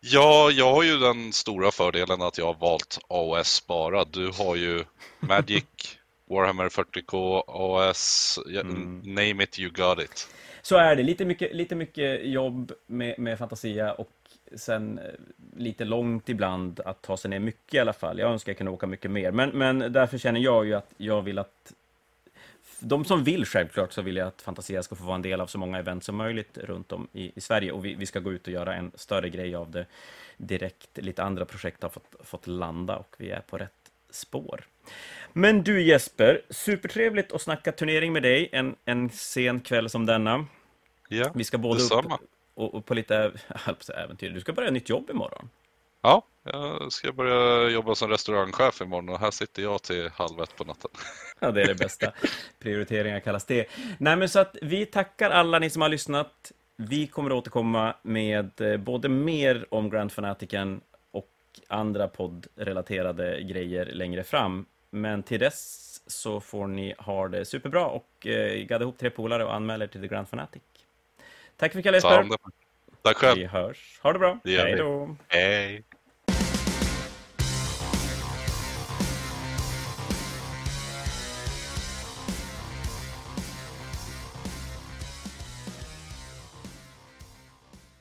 [0.00, 4.04] Ja, jag har ju den stora fördelen att jag har valt AOS bara.
[4.04, 4.84] Du har ju
[5.20, 5.64] Magic,
[6.30, 9.00] Warhammer 40K, AOS, mm.
[9.04, 10.28] name it you got it.
[10.66, 11.02] Så är det.
[11.02, 14.10] Lite mycket, lite mycket jobb med, med Fantasia och
[14.54, 15.04] sen eh,
[15.56, 18.18] lite långt ibland att ta sig ner mycket i alla fall.
[18.18, 21.22] Jag önskar jag kunde åka mycket mer, men, men därför känner jag ju att jag
[21.22, 21.74] vill att
[22.80, 25.46] de som vill självklart så vill jag att Fantasia ska få vara en del av
[25.46, 28.32] så många event som möjligt runt om i, i Sverige och vi, vi, ska gå
[28.32, 29.86] ut och göra en större grej av det
[30.36, 30.98] direkt.
[30.98, 33.83] Lite andra projekt har fått, fått landa och vi är på rätt
[34.14, 34.64] spår.
[35.32, 40.46] Men du Jesper, supertrevligt att snacka turnering med dig en, en sen kväll som denna.
[41.08, 42.14] Ja, vi ska både detsamma.
[42.14, 42.20] upp
[42.54, 43.32] och, och på lite
[43.94, 44.30] äventyr.
[44.30, 45.48] Du ska börja nytt jobb imorgon.
[46.02, 50.56] Ja, jag ska börja jobba som restaurangchef imorgon och här sitter jag till halv ett
[50.56, 50.90] på natten.
[51.40, 52.12] Ja, det är det bästa.
[52.58, 53.66] Prioriteringar kallas det.
[53.98, 56.52] Nej, men så att vi tackar alla ni som har lyssnat.
[56.76, 60.80] Vi kommer att återkomma med eh, både mer om Grand Fanatiken
[61.68, 64.66] andra poddrelaterade grejer längre fram.
[64.90, 69.44] Men till dess så får ni ha det superbra och eh, gadda ihop tre polare
[69.44, 70.62] och anmäl er till The Grand Fanatic.
[71.56, 72.28] Tack för ikväll Jesper.
[73.02, 73.38] Tack själv.
[73.38, 74.00] Vi hörs.
[74.02, 74.38] Ha det bra.
[74.44, 75.16] Det Hej då.
[75.28, 75.84] Hej.